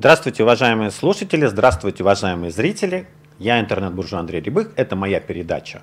[0.00, 3.06] Здравствуйте, уважаемые слушатели, здравствуйте, уважаемые зрители.
[3.38, 4.70] Я интернет-буржуй Андрей Рябых.
[4.76, 5.82] Это моя передача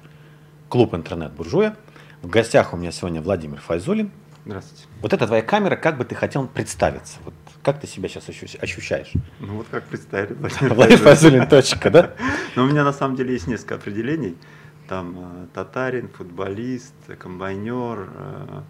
[0.70, 1.76] «Клуб интернет-буржуя».
[2.24, 4.10] В гостях у меня сегодня Владимир Файзулин.
[4.44, 4.86] Здравствуйте.
[5.04, 7.20] Вот это твоя камера, как бы ты хотел представиться?
[7.26, 9.12] Вот как ты себя сейчас ощущаешь?
[9.40, 10.34] Ну вот как представили.
[10.34, 12.14] Владимир Файзулин, точка, да?
[12.56, 14.36] Но у меня на самом деле есть несколько определений.
[14.90, 18.62] Там э, татарин, футболист, комбайнер, э,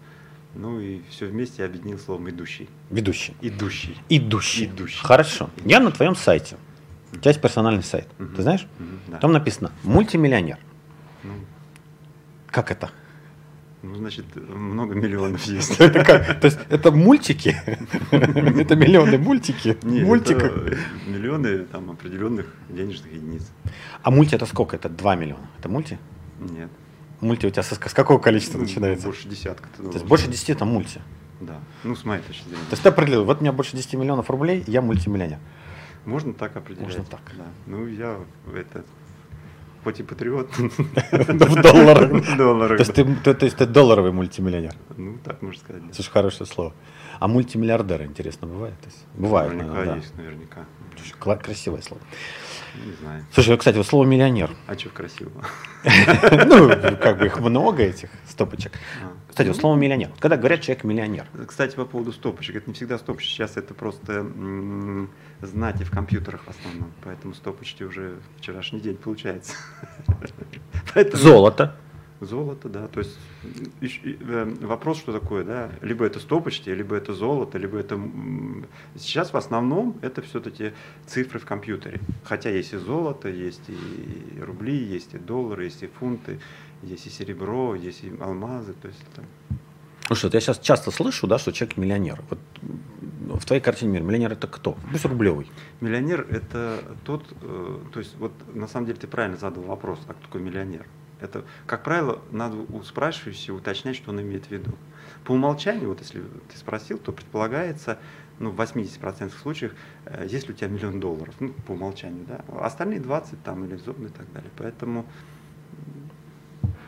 [0.54, 2.68] ну и все вместе я объединил словом идущий.
[2.90, 3.34] Ведущий.
[3.40, 3.96] Идущий.
[4.08, 4.64] Идущий.
[4.66, 5.00] Идущий.
[5.04, 5.50] Хорошо.
[5.64, 6.56] Я на твоем сайте.
[7.12, 8.06] У тебя есть персональный сайт.
[8.18, 8.34] Мгм.
[8.34, 8.66] Ты знаешь?
[8.78, 9.18] Мгм, да.
[9.18, 10.58] Там написано мультимиллионер.
[11.22, 11.32] Ну,
[12.48, 12.90] Как это?
[13.82, 15.76] ну, значит, много миллионов есть.
[15.80, 16.40] Это как?
[16.40, 17.56] То есть это мультики?
[18.10, 19.76] Это миллионы мультики?
[19.82, 20.52] Мультика.
[21.06, 23.50] миллионы там определенных денежных единиц.
[24.02, 24.76] А мульти это сколько?
[24.76, 25.46] Это 2 миллиона.
[25.58, 25.98] Это мульти?
[26.40, 26.70] Нет.
[27.20, 29.06] Мульти у тебя со- с какого количества Ну, начинается?
[29.06, 29.68] Больше десятка.
[29.76, 31.00] То есть больше 10 это мульти.
[31.40, 31.60] Да.
[31.84, 32.64] Ну, с моей точки зрения.
[32.64, 35.38] То есть ты определил, вот у меня больше 10 миллионов рублей, я мультимиллионер.
[36.04, 36.88] Можно так определять.
[36.88, 37.20] Можно так.
[37.36, 37.44] Да.
[37.66, 38.18] Ну, я
[38.54, 38.84] это
[39.84, 40.50] хоть и патриот.
[40.56, 42.36] В долларах.
[42.36, 42.78] Долларах.
[42.78, 44.74] То есть ты, долларовый мультимиллионер.
[44.96, 45.82] Ну, так можно сказать.
[45.92, 46.72] Слушай, хорошее слово.
[47.20, 48.74] А мультимиллиардеры, интересно, бывает?
[49.14, 50.66] Бывают, Наверняка есть, наверняка.
[51.42, 52.00] Красивое слово.
[52.84, 53.26] Не знаю.
[53.32, 54.50] Слушай, кстати, вот слово миллионер.
[54.66, 55.44] А что красивого?
[56.46, 56.68] Ну,
[57.00, 58.72] как бы их много, этих стопочек.
[59.02, 59.12] А.
[59.28, 60.10] Кстати, вот слово миллионер.
[60.18, 62.56] Когда говорят человек миллионер, Кстати, по поводу стопочек.
[62.56, 63.28] Это не всегда стопочки.
[63.28, 64.26] Сейчас это просто
[65.42, 66.92] знати в компьютерах в основном.
[67.04, 69.54] Поэтому стопочки уже вчерашний день получается.
[71.12, 71.76] Золото.
[72.20, 72.88] Золото, да.
[72.88, 73.16] То есть
[73.80, 75.70] э, вопрос, что такое, да?
[75.82, 78.00] Либо это стопочки, либо это золото, либо это...
[78.96, 80.72] Сейчас в основном это все-таки
[81.06, 82.00] цифры в компьютере.
[82.24, 86.40] Хотя есть и золото, есть и рубли, есть и доллары, есть и фунты,
[86.82, 88.72] есть и серебро, есть и алмазы.
[88.72, 89.22] То есть это...
[90.08, 92.20] Слушай, вот я сейчас часто слышу, да, что человек миллионер.
[92.30, 94.76] Вот м, в твоей картине мира миллионер это кто?
[94.90, 95.48] Пусть рублевый.
[95.80, 100.14] Миллионер– это тот, э, то есть вот на самом деле ты правильно задал вопрос, а
[100.14, 100.86] кто такой миллионер?
[101.20, 104.72] Это, как правило, надо у спрашивающего уточнять, что он имеет в виду.
[105.24, 107.98] По умолчанию, вот если ты спросил, то предполагается,
[108.38, 109.74] ну, в 80% случаев,
[110.04, 112.44] э, есть ли у тебя миллион долларов, ну, по умолчанию, да.
[112.48, 114.50] А Остальные 20 там или зоны и так далее.
[114.56, 115.06] Поэтому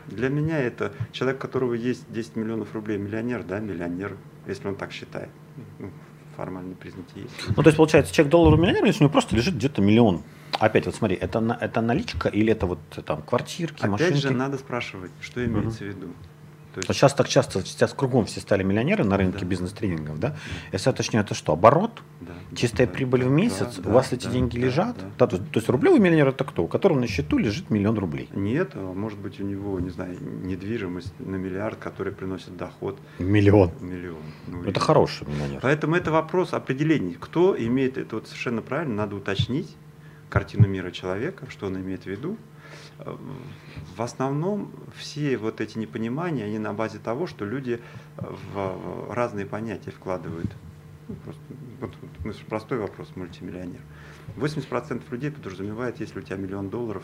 [0.07, 4.75] для меня это человек, у которого есть 10 миллионов рублей, миллионер, да, миллионер, если он
[4.75, 5.29] так считает.
[5.79, 5.91] Ну,
[6.35, 7.33] формальные признаки есть.
[7.55, 10.23] Ну, то есть, получается, человек долларовый миллионер, если у него просто лежит где-то миллион.
[10.59, 14.17] Опять вот смотри, это, это наличка или это вот там квартирки, Опять машинки?
[14.21, 16.07] же, надо спрашивать, что имеется в виду.
[16.73, 19.45] То есть, Вот сейчас так часто, сейчас кругом все стали миллионеры на рынке Да.
[19.45, 20.37] бизнес-тренингов, да?
[20.71, 22.01] Если я уточню, это что, оборот?
[22.21, 23.75] да, Чистая да, прибыль да, в месяц?
[23.75, 24.97] да, у вас да, эти да, деньги да, лежат?
[24.97, 25.05] да.
[25.17, 26.63] Да, то, есть- то есть рублевый миллионер это кто?
[26.63, 28.29] У которого на счету лежит миллион рублей.
[28.33, 33.71] Нет, а может быть у него, не знаю, недвижимость на миллиард, который приносит доход Миллион.
[33.81, 34.21] миллион.
[34.47, 35.59] Ну, Это и- хороший миллионер.
[35.61, 37.17] Поэтому это вопрос определений.
[37.19, 39.75] Кто имеет это вот совершенно правильно, надо уточнить
[40.31, 42.37] картину мира человека, что он имеет в виду.
[42.99, 43.15] Э,
[43.95, 47.79] В основном все вот эти непонимания, они на базе того, что люди
[48.17, 50.49] э, в разные понятия вкладывают.
[51.07, 51.35] Ну, вот,
[51.81, 53.81] вот, ну, простой вопрос, мультимиллионер.
[54.37, 57.03] 80% людей подразумевает, если у тебя миллион долларов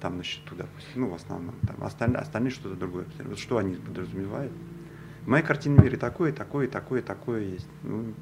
[0.00, 3.06] там на счету, допустим, ну, в основном, там, остальные, остальные что-то другое.
[3.20, 4.52] Вот что они подразумевают?
[5.22, 7.68] В моей картине мира и такое, и такое, такое, такое есть.
[7.82, 8.12] Ну,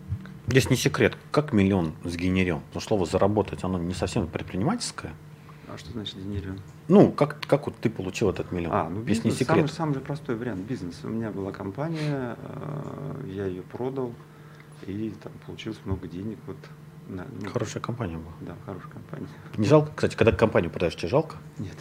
[0.52, 2.60] Здесь не секрет, как миллион сгенерен.
[2.74, 5.14] Но слово заработать, оно не совсем предпринимательское.
[5.66, 6.60] а что значит генерируем?
[6.88, 8.74] Ну, как, как вот ты получил этот миллион?
[8.74, 9.72] А, ну Если не бизнес, самый, секрет.
[9.74, 11.00] самый же простой вариант бизнес.
[11.04, 14.12] У меня была компания, э, я ее продал,
[14.86, 16.36] и там получилось много денег.
[16.46, 16.58] Вот,
[17.08, 18.34] на, ну, Хорошая компания была.
[18.42, 19.28] Да, хорошая компания.
[19.56, 19.90] Не жалко?
[19.94, 21.36] Кстати, когда компанию продаешь, тебе жалко?
[21.56, 21.78] Нет.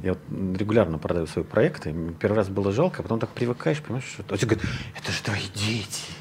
[0.00, 0.22] Я вот
[0.56, 1.92] регулярно продаю свои проекты.
[2.20, 4.22] Первый раз было жалко, а потом так привыкаешь, понимаешь, что...
[4.32, 6.12] А тебе говорят, это же твои дети.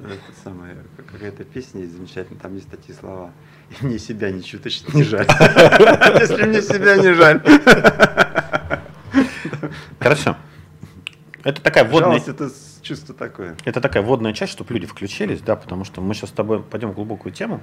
[0.00, 3.32] Это самое, какая-то песня есть замечательная, там есть такие слова.
[3.70, 5.26] И мне себя ни чуточно не жаль.
[6.20, 7.42] Если мне себя не жаль.
[10.00, 10.36] Хорошо.
[11.44, 12.50] Это такая Жалость это
[12.82, 13.56] чувство такое.
[13.64, 16.90] это такая вводная часть, чтобы люди включились, да, потому что мы сейчас с тобой пойдем
[16.90, 17.60] в глубокую тему.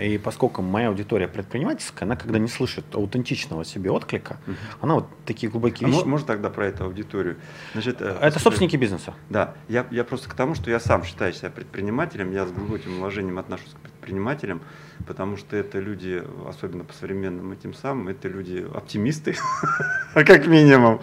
[0.00, 4.38] И поскольку моя аудитория предпринимательская, она когда не слышит аутентичного себе отклика,
[4.80, 6.00] она вот такие глубокие А вещи.
[6.00, 7.36] мо- может тогда про эту аудиторию?
[7.72, 9.14] Значит, э, Это собственники бизнеса.
[9.28, 12.98] Да, я, я просто к тому, что я сам считаю себя предпринимателем, я с глубоким
[12.98, 14.60] уважением отношусь к предпринимателям,
[15.06, 19.36] потому что это люди, особенно по современным этим самым, это люди оптимисты,
[20.14, 21.00] как минимум,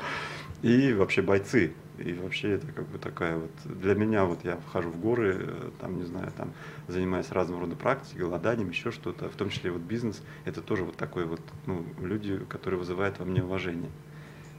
[0.61, 1.73] и вообще бойцы.
[1.99, 5.69] И вообще это как бы такая вот, для меня вот я вхожу в горы, э,
[5.79, 6.51] там, не знаю, там,
[6.87, 10.97] занимаюсь разного рода практикой, голоданием, еще что-то, в том числе вот бизнес, это тоже вот
[10.97, 13.89] такой вот, ну, люди, которые вызывают во мне уважение.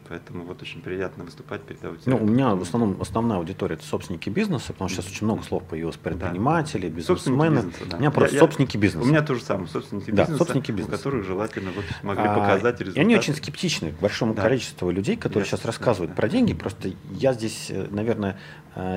[0.08, 2.18] Поэтому вот очень приятно выступать перед аудиторией.
[2.18, 5.42] Ну, у меня в основном основная аудитория это собственники бизнеса, потому что сейчас очень много
[5.42, 7.56] слов появилось предприниматели, бизнесмены.
[7.56, 7.96] Бизнеса, да.
[7.96, 9.04] У меня просто я, собственники бизнеса.
[9.04, 10.94] У меня тоже самое, собственники да, бизнеса, собственники бизнеса.
[10.94, 13.00] у которых желательно вот могли а, показать результаты.
[13.00, 14.42] И они очень скептичны к большому да.
[14.42, 16.54] количеству людей, которые я, сейчас рассказывают да, про деньги.
[16.54, 18.38] Просто я здесь, э, наверное,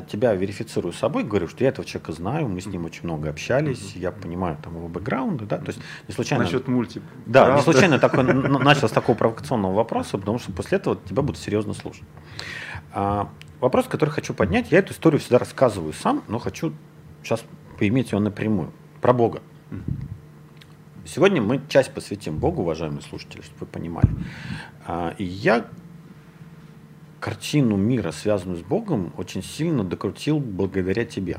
[0.09, 3.93] тебя верифицирую собой, говорю, что я этого человека знаю, мы с ним очень много общались,
[3.95, 6.43] я понимаю там его бэкграунды, да, то есть не случайно...
[6.43, 7.01] Насчет мульти.
[7.25, 7.57] Да, правда?
[7.59, 8.23] не случайно такой,
[8.63, 12.03] начал с такого провокационного вопроса, потому что после этого тебя будут серьезно слушать.
[12.91, 13.29] А,
[13.61, 16.73] вопрос, который хочу поднять, я эту историю всегда рассказываю сам, но хочу
[17.23, 17.45] сейчас
[17.77, 18.73] поиметь ее напрямую.
[18.99, 19.41] Про Бога.
[21.05, 24.09] Сегодня мы часть посвятим Богу, уважаемые слушатели, чтобы вы понимали.
[24.85, 25.65] А, и я
[27.19, 31.37] картину мира, связанную с Богом, очень сильно докрутил благодаря тебе.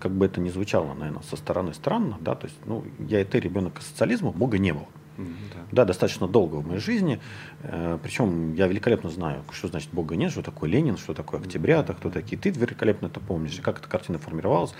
[0.00, 3.24] Как бы это ни звучало, наверное, со стороны странно, да, то есть, ну, я и
[3.24, 4.86] ты ребенок социализма, Бога не было.
[5.16, 5.60] Да.
[5.72, 7.20] да, достаточно долго в моей жизни.
[7.62, 11.94] Э, Причем я великолепно знаю, что значит Бога нет, что такое Ленин, что такое октябрята,
[11.94, 12.36] кто такие.
[12.36, 14.74] Ты великолепно это помнишь, как эта картина формировалась.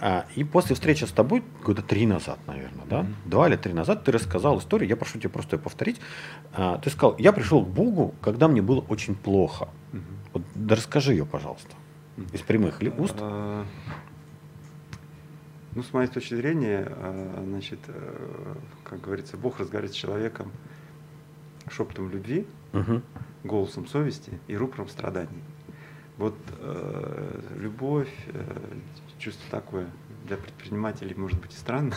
[0.00, 4.04] А, и после встречи с тобой, года три назад, наверное, да, два или три назад,
[4.04, 6.00] ты рассказал историю, я прошу тебя просто ее повторить.
[6.52, 9.68] А, ты сказал, я пришел к Богу, когда мне было очень плохо.
[10.32, 11.74] Вот, да расскажи ее, пожалуйста,
[12.32, 13.16] из прямых уст.
[15.78, 20.50] Ну, с моей точки зрения, э, значит, э, как говорится, Бог разговаривает с человеком
[21.70, 23.00] шепотом любви, угу.
[23.44, 25.40] голосом совести и рупором страданий.
[26.16, 28.42] Вот э, любовь, э,
[29.20, 29.86] чувство такое
[30.26, 31.94] для предпринимателей может быть и странно.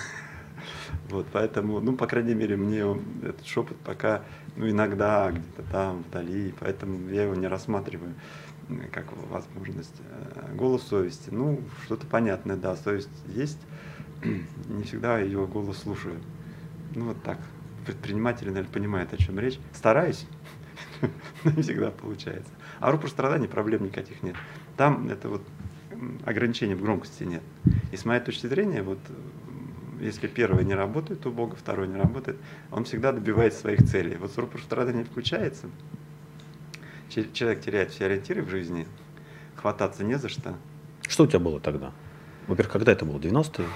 [1.10, 2.86] Вот, поэтому, ну, по крайней мере, мне
[3.24, 4.22] этот шепот пока,
[4.57, 8.13] ну, иногда где-то там, вдали, поэтому я его не рассматриваю
[8.91, 9.95] как возможность.
[10.35, 13.59] Э, голос совести, ну, что-то понятное, да, совесть есть,
[14.23, 16.19] не всегда ее голос слушаю.
[16.95, 17.39] Ну, вот так.
[17.85, 19.59] Предприниматели, наверное, понимают, о чем речь.
[19.73, 20.27] Стараюсь,
[21.43, 22.51] но не всегда получается.
[22.79, 24.35] А рупор страданий проблем никаких нет.
[24.77, 25.41] Там это вот
[26.25, 27.43] ограничения в громкости нет.
[27.91, 28.99] И с моей точки зрения, вот
[29.99, 32.37] если первое не работает у Бога, второе не работает,
[32.71, 34.17] он всегда добивается своих целей.
[34.17, 35.67] Вот рупор страданий включается,
[37.33, 38.87] человек теряет все ориентиры в жизни,
[39.55, 40.55] хвататься не за что.
[41.07, 41.91] Что у тебя было тогда?
[42.47, 43.19] Во-первых, когда это было?
[43.19, 43.67] 90-е?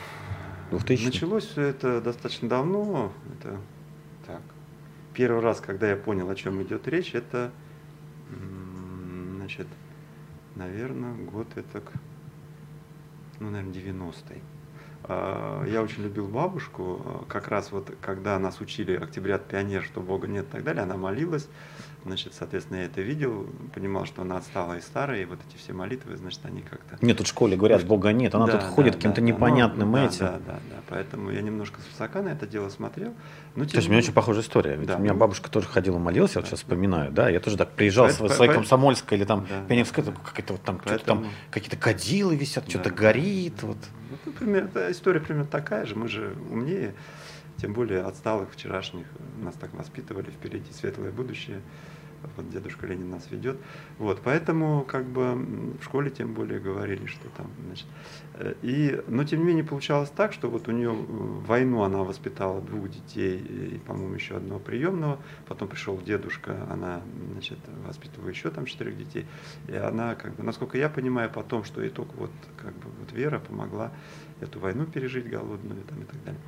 [0.71, 3.13] 2000 Началось все это достаточно давно.
[3.37, 3.57] Это
[4.25, 4.41] так.
[5.13, 7.51] Первый раз, когда я понял, о чем идет речь, это,
[9.37, 9.67] значит,
[10.55, 11.81] наверное, год это,
[13.39, 14.41] ну, наверное, 90-й.
[15.03, 20.27] А, я очень любил бабушку, как раз вот когда нас учили октябрят пионер, что Бога
[20.27, 21.47] нет и так далее, она молилась,
[22.06, 25.74] значит, соответственно, я это видел, понимал, что она отстала и старая, и вот эти все
[25.74, 27.04] молитвы, значит, они как-то...
[27.04, 29.92] Нет, тут в школе говорят, Бога нет, она да, тут ходит да, каким-то да, непонятным
[29.92, 30.19] ну, этим.
[30.19, 33.13] Да, да, да, поэтому я немножко с высока на это дело смотрел.
[33.56, 35.68] Но, То есть у меня очень похожая история, ведь да, у меня ну, бабушка тоже
[35.68, 39.25] ходила молилась, я вот сейчас вспоминаю, да, я тоже так приезжал в своей Комсомольской или
[39.25, 41.24] там да, Пионерской, какая-то вот там, поэтому...
[41.24, 43.78] там какие-то кадилы висят, да, что-то горит, вот.
[44.12, 46.94] Ну, например, история примерно такая же, мы же умнее,
[47.57, 49.07] тем более отсталых вчерашних,
[49.42, 51.62] нас так воспитывали, впереди светлое будущее
[52.36, 53.57] вот дедушка Ленин нас ведет.
[53.98, 55.36] Вот, поэтому как бы
[55.80, 57.88] в школе тем более говорили, что там, значит.
[58.36, 62.00] Э, и, но тем не менее получалось так, что вот у нее в войну она
[62.00, 65.19] воспитала двух детей и, по-моему, еще одного приемного.
[65.48, 67.01] Потом пришел дедушка, она,
[67.33, 69.25] значит, воспитывала еще там четырех детей.
[69.68, 73.11] И она, как бы, насколько я понимаю, потом, что ей только вот, как бы, вот
[73.11, 73.92] Вера помогла
[74.42, 76.42] эту войну пережить голодную там, и так далее.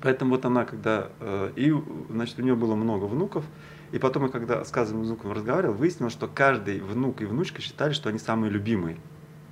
[0.00, 1.08] Поэтому вот она, когда...
[1.20, 1.72] Э, и,
[2.10, 3.44] значит, у нее было много внуков,
[3.92, 7.92] и потом, я, когда с каждым внуком разговаривал, выяснилось, что каждый внук и внучка считали,
[7.92, 8.98] что они самые любимые.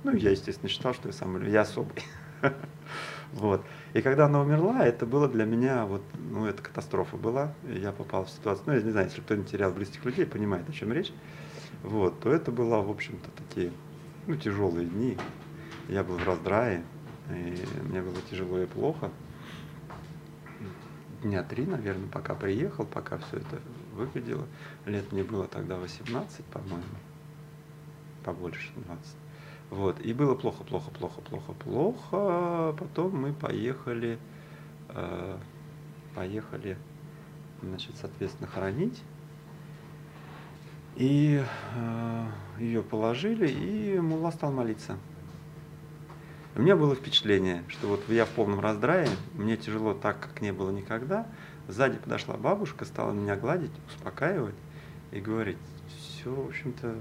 [0.03, 2.03] Ну, я, естественно, считал, что я самый я особый.
[3.33, 3.65] Вот.
[3.93, 6.01] И когда она умерла, это было для меня, вот,
[6.31, 7.53] ну, это катастрофа была.
[7.67, 10.71] Я попал в ситуацию, ну, я не знаю, если кто-нибудь терял близких людей, понимает, о
[10.71, 11.11] чем речь.
[11.83, 13.73] Вот, то это было, в общем-то, такие,
[14.27, 15.17] ну, тяжелые дни.
[15.89, 16.83] Я был в раздрае,
[17.29, 17.57] и
[17.89, 19.11] мне было тяжело и плохо.
[21.21, 23.59] Дня три, наверное, пока приехал, пока все это
[23.95, 24.45] выглядело.
[24.85, 26.83] Лет мне было тогда 18, по-моему,
[28.23, 29.15] побольше 20.
[29.71, 32.75] Вот, и было плохо, плохо, плохо, плохо, плохо.
[32.77, 34.19] Потом мы поехали,
[34.89, 35.37] э,
[36.13, 36.77] поехали,
[37.61, 39.01] значит, соответственно, хоронить.
[40.95, 41.43] И
[41.75, 42.25] э,
[42.59, 44.97] ее положили, и Мула стал молиться.
[46.55, 50.53] У меня было впечатление, что вот я в полном раздрае, мне тяжело так, как не
[50.53, 51.27] было никогда.
[51.67, 54.55] Сзади подошла бабушка, стала меня гладить, успокаивать
[55.11, 55.57] и говорить,
[55.97, 56.95] все, в общем-то.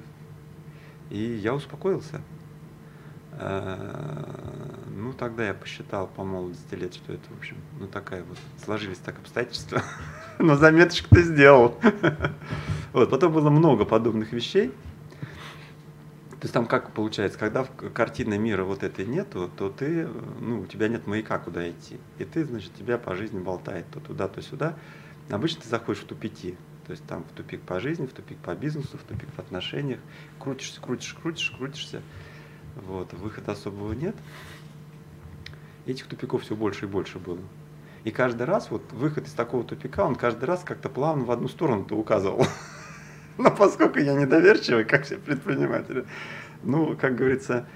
[1.11, 2.21] И я успокоился.
[3.33, 8.38] Э, ну, тогда я посчитал по молодости лет, что это, в общем, ну, такая вот,
[8.64, 9.83] сложились так обстоятельства.
[10.38, 11.78] Но заметочку ты сделал.
[12.92, 14.73] Вот, потом было много подобных вещей.
[16.45, 20.07] То есть там как получается, когда в картины мира вот этой нету, то ты,
[20.41, 21.99] ну, у тебя нет маяка, куда идти.
[22.19, 24.77] И ты, значит, тебя по жизни болтает то туда, то сюда.
[25.31, 26.59] Обычно ты заходишь в тупики.
[26.87, 30.01] То есть там в тупик по жизни, в тупик по бизнесу, в тупик в отношениях.
[30.39, 32.03] Крутишься, крутишь, крутишь, крутишься.
[32.77, 34.17] Вот, выхода особого нет.
[35.87, 37.41] Этих тупиков все больше и больше было.
[38.05, 41.49] И каждый раз вот выход из такого тупика, он каждый раз как-то плавно в одну
[41.49, 42.47] сторону-то указывал.
[43.38, 46.05] Но поскольку я недоверчивый, как все предприниматели,
[46.62, 47.67] ну, как говорится,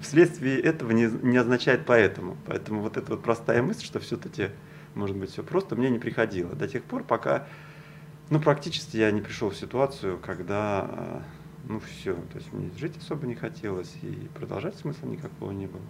[0.00, 2.36] вследствие этого не, не означает поэтому.
[2.46, 4.50] Поэтому вот эта вот простая мысль, что все-таки
[4.94, 7.46] может быть все просто, мне не приходило до тех пор, пока,
[8.30, 11.22] ну, практически я не пришел в ситуацию, когда,
[11.68, 15.82] ну, все, то есть мне жить особо не хотелось и продолжать смысла никакого не было.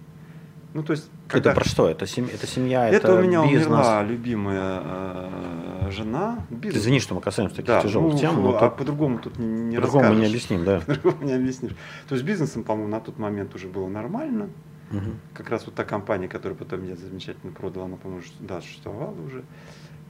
[0.74, 1.50] Ну, то есть, когда...
[1.50, 1.88] Это про что?
[1.88, 3.66] Это, семья, это семья, это, это у меня бизнес?
[3.66, 6.46] умерла любимая э, жена.
[6.50, 6.82] Бизнес.
[6.82, 8.42] Извини, что мы касаемся таких да, тяжелых ну, тем.
[8.42, 8.76] Но а тут...
[8.76, 10.80] по-другому тут не, не По-другому не объясним, да.
[10.80, 11.72] По-другому не объяснишь.
[12.08, 14.50] То есть бизнесом, по-моему, на тот момент уже было нормально.
[14.90, 15.10] Угу.
[15.34, 19.44] Как раз вот та компания, которую потом я замечательно продал, она, по-моему, да, существовала уже.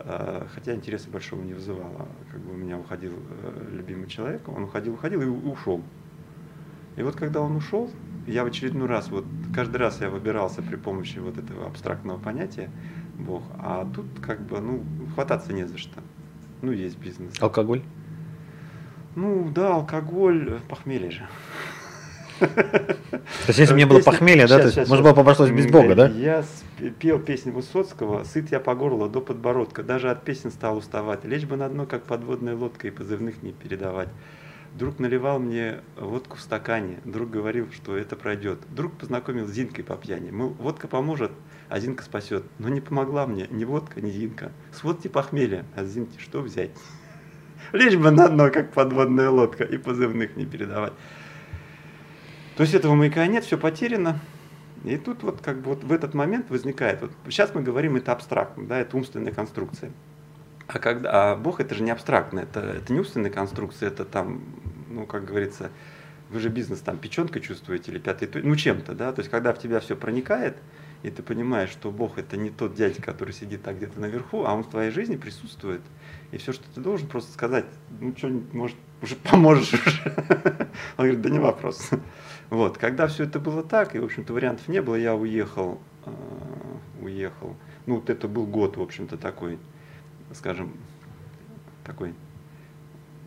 [0.01, 2.09] Э, хотя интереса большого не вызывала.
[2.31, 5.83] Как бы у меня уходил э, любимый человек, он уходил, уходил и ушел.
[6.99, 7.89] И вот когда он ушел,
[8.27, 9.25] я в очередной раз, вот
[9.55, 12.71] каждый раз я выбирался при помощи вот этого абстрактного понятия
[13.15, 14.83] Бог, а тут как бы, ну,
[15.15, 16.01] хвататься не за что.
[16.61, 17.41] Ну, есть бизнес.
[17.41, 17.83] Алкоголь?
[19.15, 21.29] Ну, да, алкоголь, похмелье же.
[22.41, 22.49] То
[23.49, 26.09] есть, если бы не было похмелья, да, то есть, можно было обошлось без Бога, да?
[26.09, 26.45] Я
[26.99, 29.85] пел песни Высоцкого «Сыт я по горло до подбородка».
[29.85, 31.25] Даже от песен стал уставать.
[31.25, 34.09] Лечь бы на дно, как подводная лодка, и позывных не передавать.
[34.75, 37.01] Друг наливал мне водку в стакане.
[37.05, 38.61] Друг говорил, что это пройдет.
[38.71, 40.31] Друг познакомил с Зинкой по пьяни.
[40.31, 41.33] Мол, водка поможет,
[41.69, 42.45] а Зинка спасет.
[42.59, 44.53] Но не помогла мне ни водка, ни Зинка.
[44.73, 46.71] С водки похмелья, а с Зинки что взять?
[47.73, 50.93] Лишь бы на дно, как подводная лодка, и позывных не передавать.
[52.57, 54.21] То есть этого маяка нет, все потеряно.
[54.85, 58.13] И тут вот как бы вот в этот момент возникает, вот сейчас мы говорим это
[58.13, 59.91] абстрактно, да, это умственная конструкция.
[60.69, 64.43] А, когда, а Бог это же не абстрактно, это, это не умственная конструкция, это там,
[64.91, 65.71] ну, как говорится,
[66.29, 69.59] вы же бизнес там печенкой чувствуете или пятой, ну, чем-то, да, то есть когда в
[69.59, 70.59] тебя все проникает,
[71.03, 74.53] и ты понимаешь, что Бог это не тот дядя, который сидит так где-то наверху, а
[74.53, 75.81] он в твоей жизни присутствует.
[76.33, 77.65] И все, что ты должен просто сказать,
[78.01, 80.03] ну что, может, уже поможешь уже.
[80.97, 81.91] Он говорит, да не вопрос.
[82.51, 86.11] Вот, когда все это было так, и, в общем-то, вариантов не было, я уехал, э,
[87.01, 87.57] уехал.
[87.87, 89.59] Ну, вот это был год, в общем-то, такой
[90.35, 90.73] скажем,
[91.85, 92.15] такой,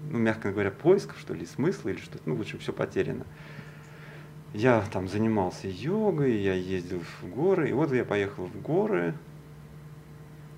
[0.10, 3.26] ну, мягко говоря, поисков, что ли, смысла или что-то, ну, в общем, все потеряно.
[4.54, 9.14] Я там занимался йогой, я ездил в горы, и вот я поехал в горы,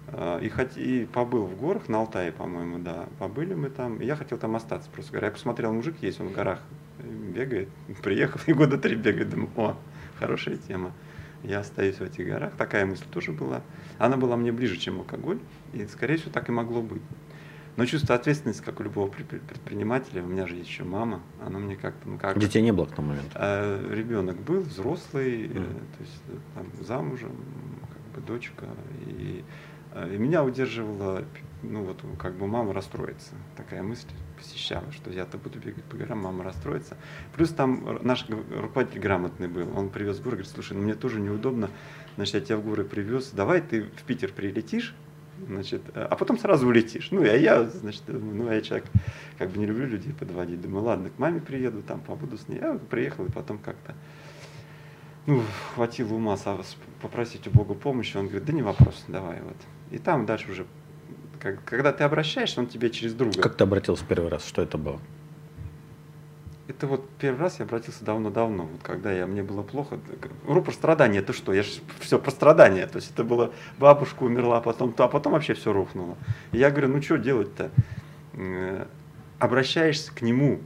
[0.08, 4.06] а, и, хоть, и побыл в горах, на Алтае, по-моему, да, побыли мы там, и
[4.06, 6.60] я хотел там остаться, просто говоря, я посмотрел, мужик есть, он в горах
[7.00, 7.70] бегает,
[8.04, 9.78] приехал, и года три бегает, думаю, о,
[10.20, 10.92] хорошая тема
[11.44, 12.54] я остаюсь в этих горах.
[12.58, 13.62] Такая мысль тоже была.
[13.98, 15.40] Она была мне ближе, чем алкоголь,
[15.74, 17.02] и, скорее всего, так и могло быть.
[17.76, 21.76] Но чувство ответственности, как у любого предпринимателя, у меня же есть еще мама, оно мне
[21.76, 22.38] как-то, ну как...
[22.38, 23.32] Детей не было к тому моменту?
[23.34, 25.66] А, ребенок был, взрослый, mm.
[25.98, 27.32] то есть э, там, замужем,
[27.90, 28.68] как бы дочка,
[29.08, 29.44] и, э,
[29.96, 31.24] и меня удерживала,
[31.62, 34.08] ну вот, как бы мама расстроится, такая мысль
[34.38, 36.98] посещала, что я-то буду бегать по горам, мама расстроится.
[37.36, 41.20] Плюс там наш руководитель грамотный был, он привез в горы, говорит, слушай, ну мне тоже
[41.20, 41.70] неудобно,
[42.16, 44.96] значит, я тебя в горы привез, давай ты в Питер прилетишь,
[45.48, 47.10] значит, а потом сразу улетишь.
[47.12, 48.88] Ну, а я, значит, ну, я человек,
[49.38, 50.62] как бы не люблю людей подводить.
[50.62, 52.60] Думаю, ладно, к маме приеду, там побуду с ней.
[52.60, 53.96] Я приехал, и потом как-то,
[55.26, 55.42] ну,
[55.76, 56.38] хватило ума
[57.02, 58.18] попросить у Бога помощи.
[58.18, 59.58] Он говорит, да не вопрос, давай вот.
[59.92, 60.66] И там дальше уже
[61.66, 63.42] когда ты обращаешься, он тебе через друга.
[63.42, 64.46] Как ты обратился первый раз?
[64.46, 65.00] Что это было?
[66.70, 70.00] Это вот первый раз я обратился давно-давно, вот когда я, мне было плохо.
[70.48, 71.54] Рупор страдания, это что?
[71.54, 72.88] Я же все про страдания.
[72.88, 76.16] То есть это было, бабушка умерла, потом то, а потом вообще все рухнуло.
[76.54, 77.70] И я говорю, ну что делать-то?
[78.34, 78.86] Э,
[79.40, 80.62] обращаешься к нему,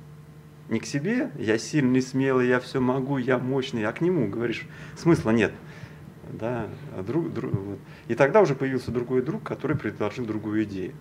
[0.69, 4.67] не к себе, я сильный, смелый, я все могу, я мощный, а к нему говоришь,
[4.95, 5.51] смысла нет
[6.33, 6.67] да,
[7.05, 7.79] друг, друг, вот.
[8.07, 10.93] И тогда уже появился другой друг, который предложил другую идею.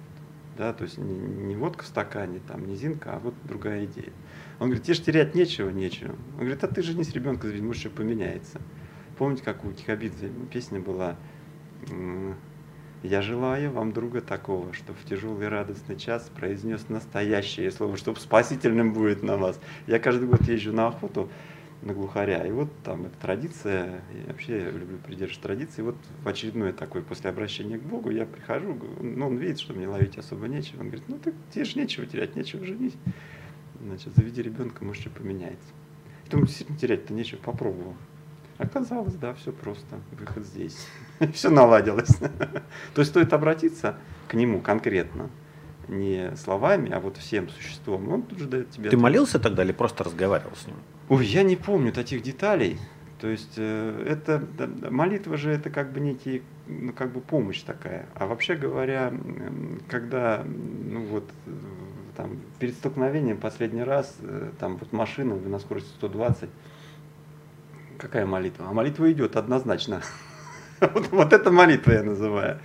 [0.57, 4.13] Да, то есть не, не водка в стакане, там, не зинка, а вот другая идея.
[4.59, 6.15] Он говорит, тебе же терять нечего, нечего.
[6.35, 8.61] Он говорит, а ты же не с ребенка, может, еще поменяется.
[9.19, 11.17] Помните, как у Кихабидзе песня была
[13.03, 18.93] «Я желаю вам друга такого, что в тяжелый радостный час произнес настоящее слово, чтобы спасительным
[18.93, 19.61] будет на вас».
[19.87, 21.31] Я каждый год езжу на охоту,
[21.83, 22.47] на глухаря.
[22.47, 25.83] И вот там эта традиция, и вообще я люблю придерживаться традиции.
[25.83, 29.89] Вот в очередной такой, после обращения к Богу, я прихожу, ну, он видит, что мне
[29.89, 30.81] ловить особо нечего.
[30.81, 32.95] Он говорит, ну, ты, тебе же нечего терять, нечего женись.
[33.81, 35.69] Значит, заведи ребенка, может, что поменяется.
[36.27, 37.95] И думаю, действительно терять-то нечего, попробовал.
[38.59, 40.87] Оказалось, да, все просто, выход здесь.
[41.35, 42.17] все наладилось.
[42.95, 45.31] То есть стоит обратиться к нему конкретно
[45.89, 48.91] не словами, а вот всем существом, он тут же дает тебе...
[48.91, 50.77] Ты молился тогда или просто разговаривал с ним?
[51.09, 52.79] Ой, я не помню таких деталей.
[53.21, 54.43] То есть э, это
[54.91, 58.07] молитва же это как бы некий, ну как бы помощь такая.
[58.15, 59.13] А вообще говоря,
[59.89, 61.25] когда ну вот
[62.17, 66.51] там перед столкновением последний раз э, там вот машина на скорости 120,
[67.99, 68.67] какая молитва?
[68.69, 70.03] А молитва идет однозначно.
[70.81, 72.61] вот, вот это молитва я называю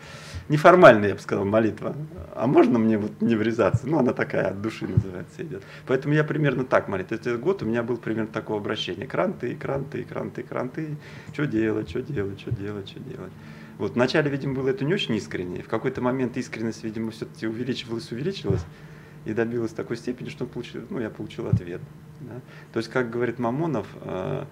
[0.51, 1.95] неформальная, я бы сказал, молитва.
[2.35, 3.87] А можно мне вот не врезаться?
[3.87, 5.63] Ну, она такая от души называется идет.
[5.87, 7.11] Поэтому я примерно так молит.
[7.11, 9.07] Этот год у меня был примерно такое обращение.
[9.07, 10.97] Кранты, кранты, кранты, кранты.
[11.33, 13.31] Что делать, что делать, что делать, что делать.
[13.77, 15.63] Вот вначале, видимо, было это не очень искренне.
[15.63, 18.63] В какой-то момент искренность, видимо, все-таки увеличивалась, увеличивалась
[19.25, 21.81] и добилась такой степени, что получил, ну, я получил ответ.
[22.19, 22.41] Да?
[22.73, 24.45] То есть, как говорит Мамонов, э,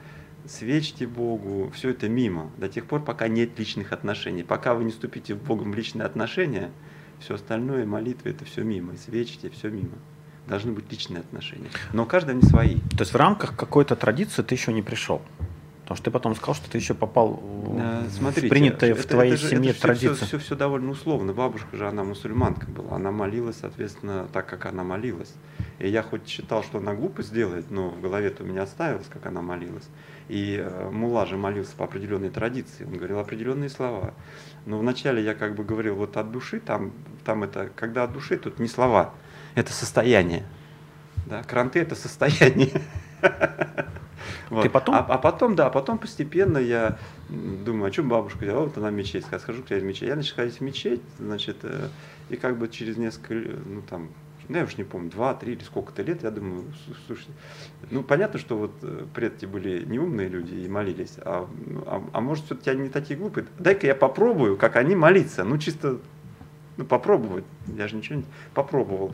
[0.47, 4.43] свечьте Богу, все это мимо, до тех пор, пока нет личных отношений.
[4.43, 6.71] Пока вы не вступите в Богом в личные отношения,
[7.19, 9.97] все остальное, молитвы, это все мимо, и свечите, все мимо.
[10.47, 11.69] Должны быть личные отношения.
[11.93, 12.77] Но у каждого не свои.
[12.91, 15.21] То есть в рамках какой-то традиции ты еще не пришел?
[15.89, 17.41] Потому что ты потом сказал, что ты еще попал
[18.11, 20.13] Смотрите, в принятые это, в твоей это, семье это традиции.
[20.13, 21.33] Все, все, все довольно условно.
[21.33, 22.97] Бабушка же, она мусульманка была.
[22.97, 25.33] Она молилась, соответственно, так, как она молилась.
[25.79, 29.25] И я хоть считал, что она глупость делает, но в голове-то у меня оставилось, как
[29.25, 29.89] она молилась.
[30.29, 34.13] И э, Мула же молился по определенной традиции, он говорил определенные слова.
[34.65, 36.93] Но вначале я как бы говорил вот от души, там,
[37.25, 39.13] там это, когда от души, тут не слова,
[39.55, 40.45] это состояние.
[41.25, 41.43] Да?
[41.43, 42.81] Кранты это состояние.
[44.49, 44.63] Вот.
[44.63, 44.95] Ты потом?
[44.95, 46.97] А, а потом, да, потом постепенно я
[47.29, 50.09] думаю, о чем бабушка делала, вот она мечеть, сказала, схожу к тебе в мечеть.
[50.09, 51.89] Я начал ходить в мечеть, значит, э,
[52.29, 54.09] и как бы через несколько, ну там,
[54.49, 56.63] ну, я уж не помню, два, три или сколько-то лет, я думаю,
[57.05, 57.31] слушайте,
[57.91, 61.47] ну, понятно, что вот э, предки были неумные люди и молились, а,
[61.85, 65.59] а, а может, все-таки они не такие глупые, дай-ка я попробую, как они молиться, ну,
[65.59, 65.99] чисто,
[66.77, 69.13] ну, попробовать, я же ничего не попробовал.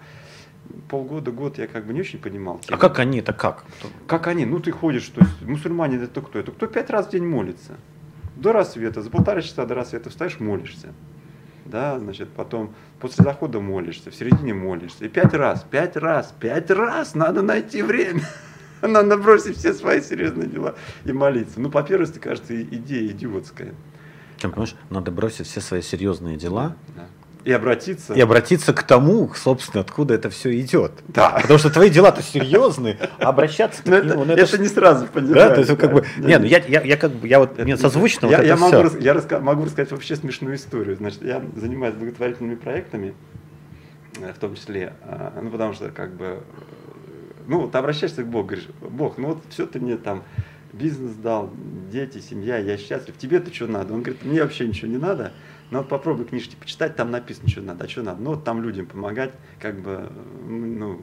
[0.89, 2.58] Полгода, год я как бы не очень понимал.
[2.58, 2.78] Тему.
[2.78, 3.65] А как они, это как?
[4.08, 4.45] Как они?
[4.45, 6.39] Ну, ты ходишь, то есть мусульмане это кто?
[6.39, 7.76] Это кто пять раз в день молится?
[8.36, 10.93] До рассвета, за полтора часа до рассвета встаешь, молишься
[11.65, 15.06] да, значит, потом после захода молишься, в середине молишься.
[15.06, 18.21] И пять раз, пять раз, пять раз надо найти время.
[18.82, 20.75] Надо бросить все свои серьезные дела
[21.06, 21.60] и молиться.
[21.60, 23.73] Ну, по первости, кажется, идея идиотская.
[24.38, 27.08] Чем, понимаешь, надо бросить все свои серьезные дела да.
[27.45, 28.15] И обратиться.
[28.15, 30.91] И обратиться к тому, собственно, откуда это все идет.
[31.08, 31.38] Да.
[31.41, 35.36] Потому что твои дела-то серьезные, а обращаться к нему, ну, это, это не сразу понимаешь.
[35.36, 37.77] Да, то есть как бы, не, ну я, я, я как бы, я вот, мне
[37.77, 38.97] созвучно я, вот я могу, все.
[38.97, 40.95] Я раска, могу рассказать вообще смешную историю.
[40.95, 43.13] Значит, я занимаюсь благотворительными проектами,
[44.19, 46.41] э, в том числе, а, ну потому что как бы,
[47.45, 50.23] ну ты обращаешься к Богу, говоришь, Бог, ну вот все ты мне там
[50.73, 51.51] бизнес дал,
[51.91, 53.93] дети, семья, я счастлив, тебе-то что надо?
[53.93, 55.31] Он говорит, мне вообще ничего не надо,
[55.71, 58.21] ну вот попробуй книжки почитать, там написано, что надо, а что надо.
[58.21, 60.10] Ну вот там людям помогать, как бы,
[60.47, 61.01] ну,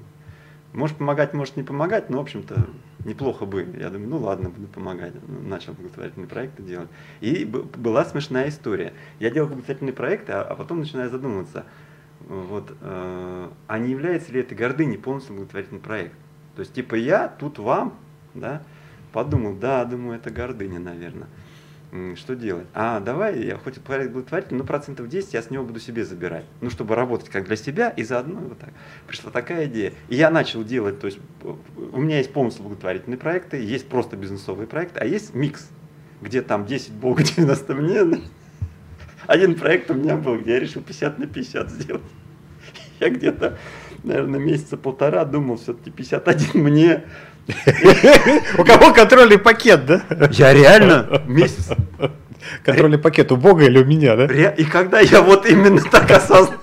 [0.72, 2.66] может помогать, может не помогать, но, в общем-то,
[3.05, 3.66] неплохо бы.
[3.79, 5.12] Я думаю, ну ладно, буду помогать.
[5.27, 6.88] Ну, начал благотворительные проекты делать.
[7.20, 8.92] И была смешная история.
[9.18, 11.64] Я делал благотворительные проекты, а, а потом начинаю задумываться,
[12.20, 16.14] вот, э, а не является ли это гордыней полностью благотворительный проект?
[16.55, 17.94] То есть, типа, я тут вам,
[18.35, 18.62] да,
[19.12, 21.27] подумал, да, думаю, это гордыня, наверное
[22.16, 22.66] что делать?
[22.72, 26.46] А давай, я хоть проект благотворительный, но процентов 10 я с него буду себе забирать.
[26.62, 28.70] Ну, чтобы работать как для себя и заодно вот так.
[29.07, 29.92] Пришла такая идея.
[30.09, 34.66] И я начал делать, то есть у меня есть полностью благотворительные проекты, есть просто бизнесовые
[34.66, 35.68] проекты, а есть микс,
[36.22, 38.22] где там 10 Бога, 90 мне.
[39.26, 42.02] Один проект у меня был, где я решил 50 на 50 сделать.
[43.00, 43.59] Я где-то,
[44.02, 47.05] наверное, месяца полтора думал, все-таки 51 мне,
[48.59, 50.02] у кого контрольный пакет, да?
[50.31, 51.70] Я реально месяц.
[52.64, 54.26] Контрольный пакет у Бога или у меня, да?
[54.26, 56.61] И когда я вот именно так осознал,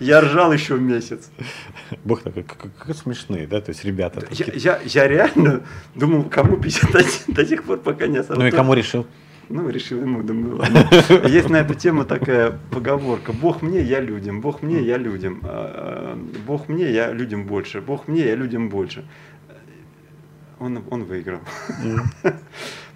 [0.00, 1.30] я ржал еще месяц.
[2.04, 4.26] Бог такой, как, как смешные, да, то есть ребята.
[4.30, 5.62] Я, я, я реально
[5.94, 8.40] думал, кому 51 до тех пор, пока не осознал.
[8.40, 9.06] Ну и кому решил?
[9.48, 10.88] Ну, решил ему, думаю, ладно.
[11.28, 13.32] Есть на эту тему такая поговорка.
[13.32, 14.40] Бог мне, я людям.
[14.40, 15.40] Бог мне, я людям.
[15.44, 17.80] А, а, Бог мне, я людям больше.
[17.80, 19.04] Бог мне, я людям больше
[20.58, 21.40] он, он выиграл.
[21.82, 22.00] Mm.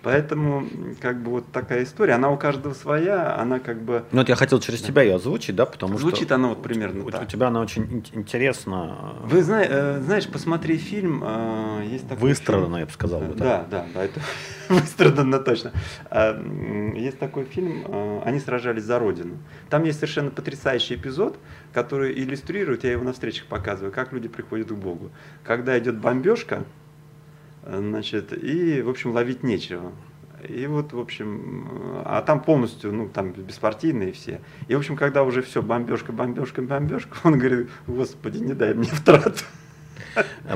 [0.03, 0.66] Поэтому,
[1.01, 4.05] как бы, вот такая история, она у каждого своя, она как бы...
[4.12, 4.88] Ну, вот я хотел через да.
[4.88, 6.16] тебя ее озвучить, да, потому Звучит что...
[6.16, 7.23] Звучит она вот примерно у, так.
[7.23, 9.16] У тебя она очень интересна.
[9.25, 13.20] Вы зна- э, знаешь, посмотри фильм, э, есть такой Выстрадано, я бы сказал.
[13.20, 14.20] Да, да, да, да это
[14.70, 15.73] выстрадано точно.
[16.09, 16.40] А,
[16.96, 19.37] есть такой фильм э, «Они сражались за Родину».
[19.68, 21.38] Там есть совершенно потрясающий эпизод,
[21.75, 25.11] который иллюстрирует, я его на встречах показываю, как люди приходят к Богу.
[25.44, 26.64] Когда идет бомбежка,
[27.66, 29.92] Значит, и, в общем, ловить нечего.
[30.49, 34.40] И вот, в общем, а там полностью, ну, там беспартийные все.
[34.68, 38.88] И, в общем, когда уже все, бомбежка, бомбежка, бомбежка, он говорит, господи, не дай мне
[38.88, 39.44] втрат.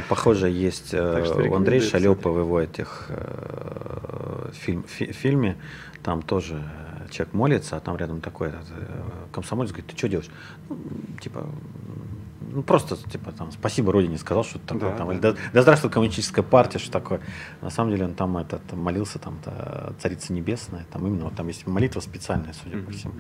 [0.09, 5.57] Похоже, есть э, у Андрея Шалепа в его этих э, фильм, фи, фильме,
[6.03, 6.65] там тоже
[7.11, 10.31] человек молится, а там рядом такой этот, э, комсомолец говорит, ты что делаешь?
[10.69, 10.79] Ну,
[11.21, 11.47] типа,
[12.55, 15.13] ну, просто, типа, там, спасибо Родине сказал, что такое, да, там, да.
[15.15, 17.21] или да, да здравствует коммунистическая партия, что такое.
[17.61, 21.49] На самом деле он там этот, молился, там, -то, Царица Небесная, там именно, вот там
[21.49, 23.15] есть молитва специальная, судя по всему.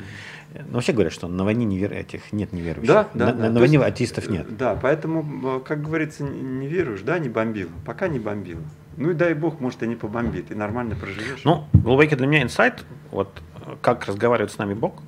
[0.54, 1.92] Но вообще говорят, что на войне невер...
[1.92, 2.94] этих нет неверующих.
[2.94, 3.26] Да, да.
[3.26, 3.50] На, да.
[3.50, 4.56] на войне есть, атеистов нет.
[4.56, 8.60] Да, поэтому, как говорится, не веруешь, да, не бомбил, пока не бомбил.
[8.96, 11.42] Ну и дай бог, может, и не побомбит, и нормально проживешь.
[11.42, 13.42] Ну, глубокий для меня инсайт, вот
[13.82, 15.02] как разговаривает с нами Бог,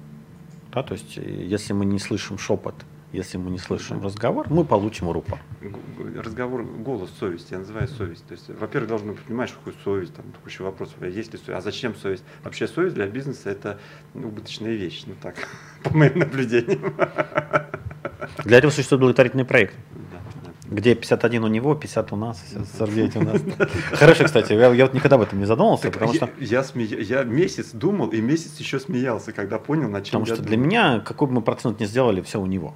[0.73, 2.75] да, то есть если мы не слышим шепот,
[3.17, 5.41] если мы не слышим разговор, мы получим рупор.
[6.17, 8.27] Разговор, голос совести, я называю совесть.
[8.27, 11.59] То есть, во-первых, должны понимать, что такое совесть, там куча вопросов, а есть ли совесть,
[11.59, 12.25] а зачем совесть?
[12.45, 13.79] Вообще совесть для бизнеса это
[14.15, 15.35] убыточная вещь, ну так,
[15.83, 16.95] по моим наблюдениям.
[18.45, 19.75] Для этого существует благотворительный проект.
[20.69, 22.43] Где 51 у него, 50 у нас,
[22.79, 23.41] 49 у нас.
[23.93, 26.31] Хорошо, кстати, я, я вот никогда об этом не задумывался, так потому я, что...
[26.41, 26.99] Я, смея...
[26.99, 31.01] я месяц думал и месяц еще смеялся, когда понял, на чем Потому что для меня,
[31.01, 32.75] какой бы мы процент не сделали, все у него.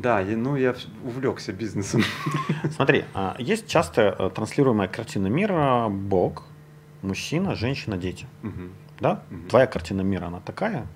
[0.00, 2.02] Да, ну я увлекся бизнесом.
[2.70, 6.44] Смотри, а, есть часто э, транслируемая картина мира Бог,
[7.02, 8.26] мужчина, женщина, дети.
[8.44, 8.62] Угу.
[9.00, 9.22] Да?
[9.30, 9.48] Угу.
[9.48, 10.86] Твоя картина мира, она такая?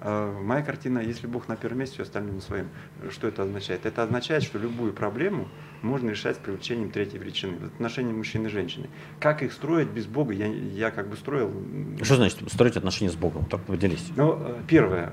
[0.00, 2.68] А, моя картина, если Бог на первом месте, все остальное на своем.
[3.10, 3.84] Что это означает?
[3.84, 5.48] Это означает, что любую проблему
[5.82, 7.58] можно решать с привлечением третьей величины.
[7.58, 8.88] В отношении мужчины и женщины.
[9.20, 11.52] Как их строить без Бога, я, я как бы строил...
[12.00, 13.44] Что значит строить отношения с Богом?
[13.44, 14.10] Так поделись.
[14.16, 15.12] Ну, э, первое.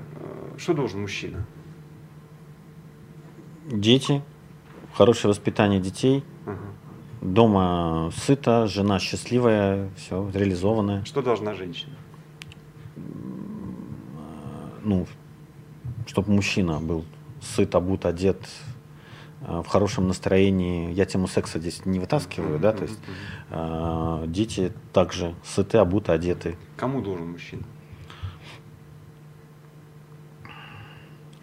[0.56, 1.44] Что должен мужчина?
[3.66, 4.22] Дети,
[4.92, 6.58] хорошее воспитание детей, ага.
[7.22, 11.04] дома сыто, жена счастливая, все реализованная.
[11.04, 11.94] Что должна женщина?
[14.84, 15.06] ну,
[16.06, 17.04] чтобы мужчина был
[17.40, 18.38] сыт, обут, одет,
[19.40, 20.92] э, в хорошем настроении.
[20.92, 22.98] Я тему секса здесь не вытаскиваю, да, то есть
[23.50, 26.56] э, дети также сыты, обуты, одеты.
[26.76, 27.64] Кому должен мужчина?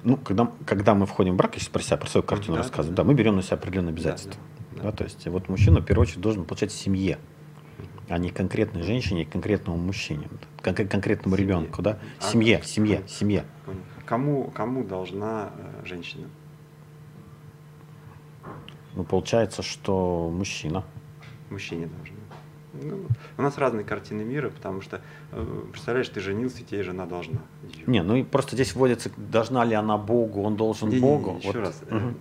[0.03, 2.95] Ну, когда, когда мы входим в брак, если про себя, про свою картину да, рассказывать,
[2.95, 3.07] да, да.
[3.07, 4.33] мы берем на себя определенные обязательства.
[4.33, 4.91] Да, да, да.
[4.91, 7.19] Да, то есть вот мужчина, в первую очередь, должен получать в семье
[8.11, 10.27] а не конкретной женщине, конкретному мужчине,
[10.61, 11.47] кон- конкретному семье.
[11.47, 11.97] ребенку, да?
[12.19, 13.45] А, семье, семье, семье.
[14.05, 16.27] Кому, кому должна э, женщина?
[18.93, 20.83] Ну, получается, что мужчина.
[21.49, 22.20] Мужчине должна.
[22.73, 23.05] Ну,
[23.38, 27.41] у нас разные картины мира, потому что, э, представляешь, ты женился, тебе жена должна.
[27.86, 31.31] Не, ну и просто здесь вводится, должна ли она Богу, он должен не, Богу.
[31.31, 31.67] Не, не, еще вот.
[31.67, 31.81] раз.
[31.89, 32.13] Угу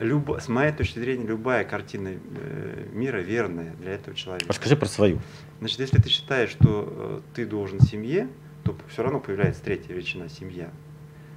[0.00, 4.46] люб, с моей точки зрения, любая картина э, мира верная для этого человека.
[4.48, 5.20] Расскажи про свою.
[5.58, 8.28] Значит, если ты считаешь, что э, ты должен семье,
[8.64, 10.70] то все равно появляется третья величина семья.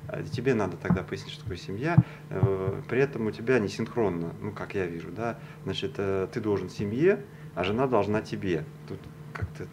[0.07, 1.97] А тебе надо тогда пояснить, что такое семья.
[2.29, 6.41] Э, при этом у тебя не синхронно, ну как я вижу, да, значит, э, ты
[6.41, 7.23] должен семье,
[7.55, 8.63] а жена должна тебе.
[8.87, 8.99] Тут
[9.33, 9.65] как-то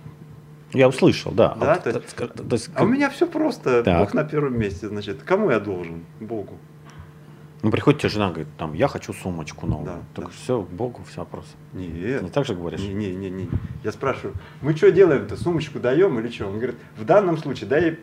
[0.73, 1.55] я услышал, да.
[1.55, 3.83] да а, то есть, то, то есть, а у меня все просто.
[3.83, 4.01] Так.
[4.01, 5.23] Бог на первом месте, значит.
[5.23, 6.05] Кому я должен?
[6.21, 6.59] Богу.
[7.63, 9.87] Ну, приходит тебе жена, говорит, там, я хочу сумочку новую.
[9.87, 10.31] Да, так да.
[10.31, 11.47] все, Богу, все вопрос.
[11.73, 12.23] Нет.
[12.23, 12.81] Не так же говоришь?
[12.81, 13.49] Не, не, не, не.
[13.83, 16.47] Я спрашиваю, мы что делаем-то, сумочку даем или что?
[16.47, 17.99] Он говорит, в данном случае дай,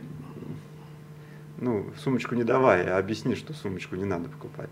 [1.60, 4.70] ну, сумочку не давай, а объясни, что сумочку не надо покупать.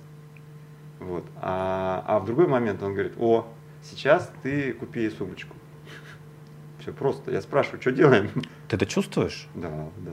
[0.99, 1.25] Вот.
[1.37, 3.47] А, а в другой момент он говорит, о,
[3.83, 5.55] сейчас ты купи сумочку.
[6.81, 7.31] Все просто.
[7.31, 8.29] Я спрашиваю, что делаем?
[8.67, 9.47] Ты это чувствуешь?
[9.53, 10.11] Да, да.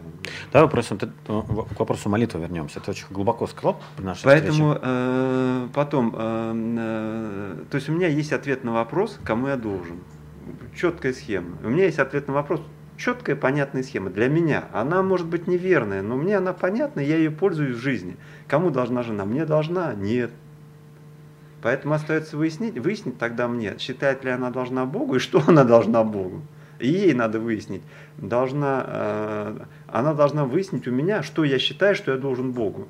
[0.52, 2.80] Давай вопросом, ты, ну, к вопросу молитвы вернемся.
[2.80, 8.08] Ты очень глубоко сказал при нашей Поэтому э, потом, э, э, то есть у меня
[8.08, 10.00] есть ответ на вопрос, кому я должен.
[10.76, 11.56] Четкая схема.
[11.64, 12.60] У меня есть ответ на вопрос,
[12.98, 14.10] четкая, понятная схема.
[14.10, 18.16] Для меня она может быть неверная, но мне она понятна, я ее пользуюсь в жизни.
[18.46, 19.24] Кому должна жена?
[19.24, 19.94] Мне должна?
[19.94, 20.32] Нет.
[21.60, 26.04] Поэтому остается выяснить, выяснить тогда мне, считает ли она должна Богу и что она должна
[26.04, 26.42] Богу.
[26.78, 27.82] И ей надо выяснить,
[28.18, 32.88] должна, э, она должна выяснить у меня, что я считаю, что я должен Богу.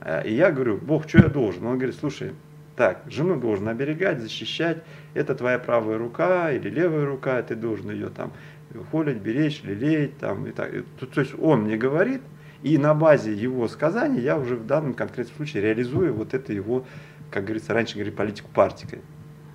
[0.00, 1.64] Э, и я говорю, Бог, что я должен?
[1.66, 2.32] Он говорит, слушай,
[2.74, 4.78] Так, жену должен оберегать, защищать.
[5.14, 8.32] Это твоя правая рука или левая рука, ты должен ее там
[8.90, 10.16] холить, беречь, лелеять.
[10.18, 10.70] Там, и так.
[11.14, 12.22] То есть он мне говорит,
[12.62, 16.86] и на базе его сказаний я уже в данном конкретном случае реализую вот это его,
[17.32, 19.00] как говорится, раньше говорили, политику партикой.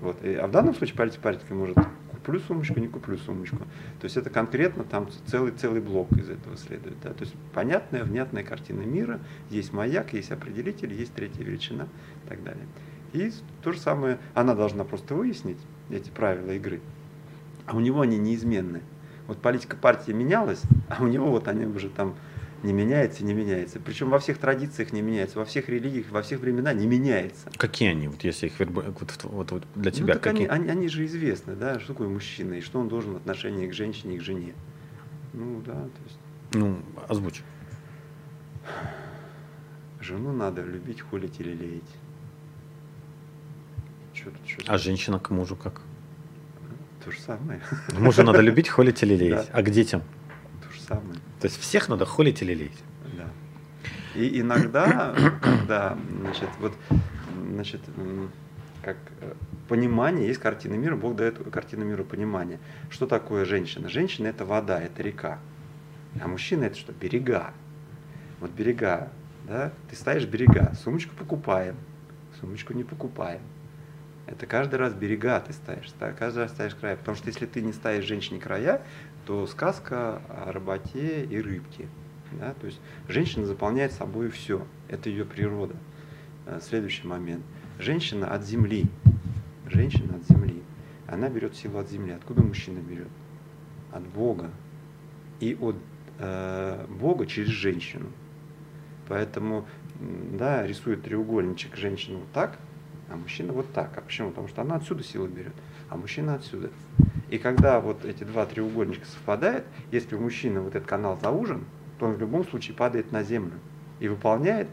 [0.01, 0.23] Вот.
[0.23, 1.77] И, а в данном случае политика партикой может
[2.11, 3.57] куплю сумочку, не куплю сумочку.
[3.99, 6.99] То есть это конкретно там целый, целый блок из этого следует.
[7.01, 7.13] Да?
[7.13, 11.87] То есть понятная, внятная картина мира, есть маяк, есть определитель, есть третья величина
[12.25, 12.65] и так далее.
[13.13, 13.31] И
[13.63, 15.59] то же самое, она должна просто выяснить
[15.89, 16.81] эти правила игры,
[17.65, 18.81] а у него они неизменны.
[19.27, 22.15] Вот политика партии менялась, а у него вот они уже там
[22.63, 23.79] не меняется, не меняется.
[23.79, 27.49] Причем во всех традициях не меняется, во всех религиях, во всех временах не меняется.
[27.57, 30.13] Какие они, вот если их вот, вот, вот для ну, тебя?
[30.15, 30.47] Ну, какие?
[30.47, 33.67] Они, они, они же известны, да, что такое мужчина и что он должен в отношении
[33.67, 34.53] к женщине и к жене.
[35.33, 36.19] Ну да, то есть.
[36.53, 37.43] Ну, озвучь.
[39.99, 41.83] Жену надо любить, холить или леять.
[44.23, 45.81] Тут, что а женщина к мужу как?
[47.03, 47.61] То же самое.
[47.97, 49.49] Мужа надо любить, холить или леять.
[49.53, 50.01] А к детям?
[50.87, 51.15] Самое.
[51.39, 52.83] То есть всех надо холить или леять.
[53.17, 53.29] Да.
[54.15, 56.73] И иногда, когда, значит, вот,
[57.51, 57.81] значит,
[58.81, 59.33] как э,
[59.67, 62.59] понимание, есть картина мира, Бог дает картину мира понимания.
[62.89, 63.89] Что такое женщина?
[63.89, 65.39] Женщина это вода, это река.
[66.21, 66.93] А мужчина это что?
[66.93, 67.53] Берега.
[68.39, 69.09] Вот берега,
[69.45, 69.71] да?
[69.89, 71.75] Ты ставишь берега, сумочку покупаем,
[72.39, 73.41] сумочку не покупаем.
[74.25, 76.97] Это каждый раз берега ты ставишь, каждый раз ставишь края.
[76.97, 78.81] Потому что если ты не ставишь женщине края,
[79.27, 81.87] то сказка о работе и рыбке.
[82.31, 82.53] Да?
[82.53, 84.65] То есть женщина заполняет собой все.
[84.87, 85.75] Это ее природа.
[86.45, 87.43] Э, следующий момент.
[87.77, 88.85] Женщина от земли.
[89.67, 90.63] Женщина от земли.
[91.07, 92.13] Она берет силу от земли.
[92.13, 93.09] Откуда мужчина берет?
[93.91, 94.49] От Бога.
[95.41, 95.75] И от
[96.19, 98.07] э, Бога через женщину.
[99.09, 99.67] Поэтому,
[99.99, 102.57] да, рисует треугольничек женщина вот так,
[103.09, 103.97] а мужчина вот так.
[103.97, 104.29] А почему?
[104.29, 105.53] Потому что она отсюда силу берет,
[105.89, 106.69] а мужчина отсюда.
[107.29, 111.65] И когда вот эти два треугольничка совпадают, если у мужчины вот этот канал заужен,
[111.99, 113.59] то он в любом случае падает на землю
[113.99, 114.67] и выполняет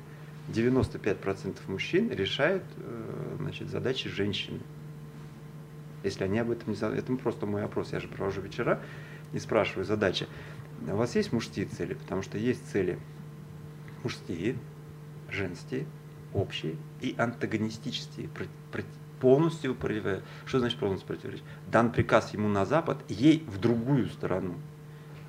[0.48, 4.60] 95% мужчин решают э, значит, задачи женщины.
[6.02, 8.80] Если они об этом не знают, это просто мой опрос, я же провожу вечера
[9.32, 10.26] и спрашиваю задачи.
[10.86, 11.94] У вас есть мужские цели?
[11.94, 12.98] Потому что есть цели
[14.02, 14.56] мужские,
[15.30, 15.86] женские,
[16.34, 18.28] общие и антагонистические,
[19.24, 19.74] полностью,
[20.44, 21.44] что значит полностью противоречит?
[21.72, 24.56] Дан приказ ему на запад, ей в другую сторону.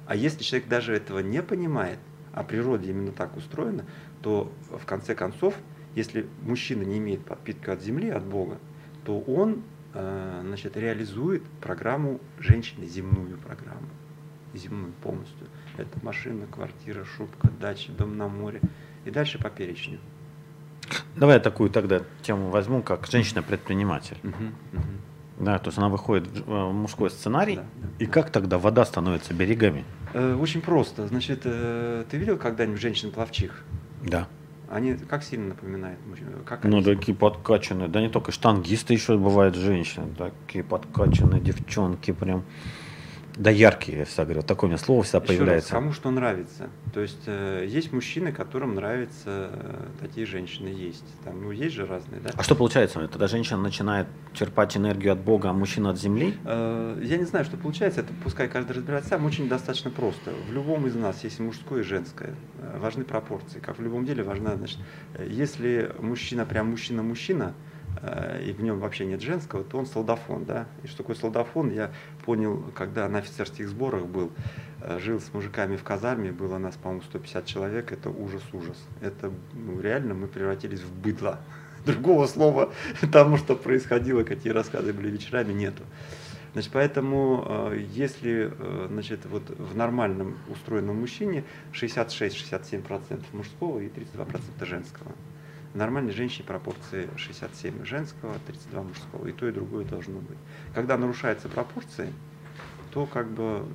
[0.05, 1.99] А если человек даже этого не понимает,
[2.33, 3.85] а природа именно так устроена,
[4.21, 5.55] то в конце концов,
[5.95, 8.57] если мужчина не имеет подпитки от земли, от Бога,
[9.05, 13.87] то он э, значит, реализует программу женщины, земную программу,
[14.53, 15.47] земную полностью.
[15.77, 18.59] Это машина, квартира, шубка, дача, дом на море
[19.05, 19.99] и дальше по перечню.
[21.15, 24.17] Давай я такую тогда тему возьму, как женщина-предприниматель.
[24.23, 24.33] Угу,
[24.73, 24.83] угу.
[25.39, 28.85] Да, то есть она выходит в э, мужской сценарий, да, да, и как тогда вода
[28.85, 29.83] становится берегами?
[30.13, 31.07] Э, очень просто.
[31.07, 33.65] Значит, э, ты видел когда-нибудь женщин-пловчих?
[34.01, 34.27] Да.
[34.69, 36.27] Они как сильно напоминают мужчин?
[36.45, 36.85] Как ну, они...
[36.85, 37.87] такие подкачанные.
[37.87, 40.07] Да не только штангисты еще бывают женщины.
[40.17, 42.43] Такие подкачанные девчонки прям.
[43.37, 44.41] Да яркие, я всегда говорю.
[44.43, 45.73] Такое у меня слово всегда Еще появляется.
[45.73, 46.69] Раз, кому что нравится.
[46.93, 51.03] То есть э, есть мужчины, которым нравятся э, такие женщины есть.
[51.23, 52.31] Там, ну, есть же разные, да?
[52.35, 53.05] А что получается?
[53.07, 56.37] Тогда женщина начинает черпать энергию от Бога, а мужчина от земли?
[56.45, 58.01] Э, я не знаю, что получается.
[58.01, 59.25] Это пускай каждый разбирается сам.
[59.25, 60.31] Очень достаточно просто.
[60.47, 62.35] В любом из нас есть и мужское, и женское.
[62.59, 63.59] Э, важны пропорции.
[63.59, 64.79] Как в любом деле важна, значит,
[65.15, 67.74] э, если мужчина прям мужчина-мужчина, Э,
[68.43, 70.45] и в нем вообще нет женского, то он солдафон.
[70.45, 70.67] Да?
[70.83, 71.91] И что такое солдафон, я
[72.25, 74.31] понял, когда на офицерских сборах был,
[74.81, 78.77] э, жил с мужиками в казарме, было нас, по-моему, 150 человек, это ужас-ужас.
[79.01, 81.39] Это ну, реально мы превратились в быдло.
[81.85, 82.71] Другого слова
[83.11, 85.83] тому, что происходило, какие рассказы были вечерами, нету.
[86.53, 88.53] Значит, поэтому, э, если
[88.89, 95.11] значит, вот в нормальном устроенном мужчине 66-67% мужского и 32% женского.
[95.75, 99.27] Нормальной женщине пропорции 67 женского, 32 мужского.
[99.27, 100.37] И то, и другое должно быть.
[100.73, 102.11] Когда нарушаются пропорции,
[102.91, 103.65] то как бы,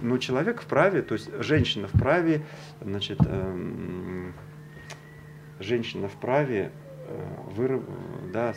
[0.00, 2.42] ну, человек вправе, то есть женщина вправе,
[2.80, 4.30] значит, э,
[5.60, 6.72] женщина вправе
[7.06, 7.82] э, вырв,
[8.32, 8.54] да,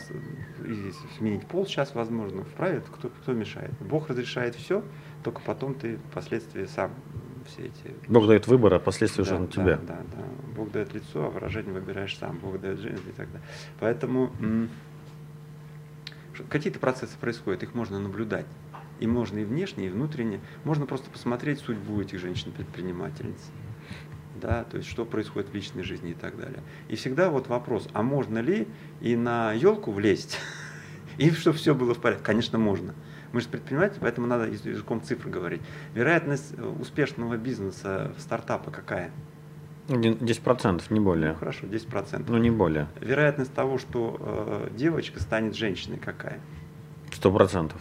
[1.18, 3.72] сменить пол сейчас возможно, вправе, кто, кто мешает.
[3.80, 4.82] Бог разрешает все,
[5.22, 6.92] только потом ты впоследствии сам
[7.46, 7.94] все эти...
[8.08, 9.76] Бог дает выбор, а последствия да, уже на да, тебя.
[9.76, 10.24] Да, да.
[10.56, 12.38] Бог дает лицо, а выражение выбираешь сам.
[12.38, 13.46] Бог дает жизнь и так далее.
[13.78, 14.32] Поэтому
[16.48, 18.46] какие-то процессы происходят, их можно наблюдать.
[18.98, 20.40] И можно и внешне, и внутренне.
[20.64, 23.40] Можно просто посмотреть судьбу этих женщин-предпринимательниц.
[24.40, 26.62] да, то есть что происходит в личной жизни и так далее.
[26.88, 28.66] И всегда вот вопрос, а можно ли
[29.00, 30.38] и на елку влезть,
[31.18, 32.24] и чтобы все было в порядке?
[32.24, 32.94] Конечно, можно.
[33.32, 35.60] Мы же предприниматели, поэтому надо языком цифр говорить.
[35.94, 39.10] Вероятность э, успешного бизнеса, стартапа какая?
[39.88, 41.32] 10%, не более.
[41.32, 42.24] Ну, хорошо, 10%.
[42.28, 42.88] Ну, не более.
[43.00, 46.40] Вероятность того, что э, девочка станет женщиной, какая?
[47.12, 47.80] Сто процентов.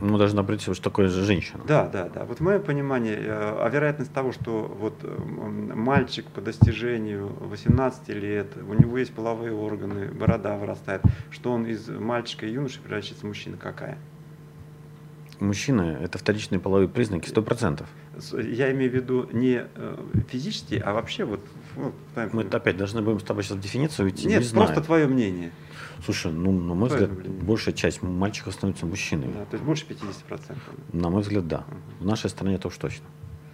[0.00, 1.62] Ну, должна прийти, что такое же женщина.
[1.66, 2.24] Да, да, да.
[2.24, 4.94] Вот мое понимание, э, а вероятность того, что вот
[5.74, 11.88] мальчик по достижению 18 лет, у него есть половые органы, борода вырастает, что он из
[11.88, 13.98] мальчика и юноши превращается в мужчину, какая?
[15.40, 17.88] Мужчина– это вторичные половые признаки, сто процентов.
[18.32, 19.96] Я имею в виду не э,
[20.28, 21.40] физически, а вообще вот...
[21.76, 21.94] вот
[22.32, 24.26] Мы опять должны будем с тобой сейчас в дефиницию уйти.
[24.26, 24.84] Нет, не просто знаю.
[24.84, 25.52] твое мнение.
[26.04, 27.10] Слушай, ну, на мой взгляд,
[27.42, 29.32] большая часть мальчиков становится мужчинами.
[29.32, 30.56] Да, то есть больше 50%.
[30.92, 31.58] На мой взгляд, да.
[31.58, 32.04] Угу.
[32.04, 33.06] В нашей стране это уж точно.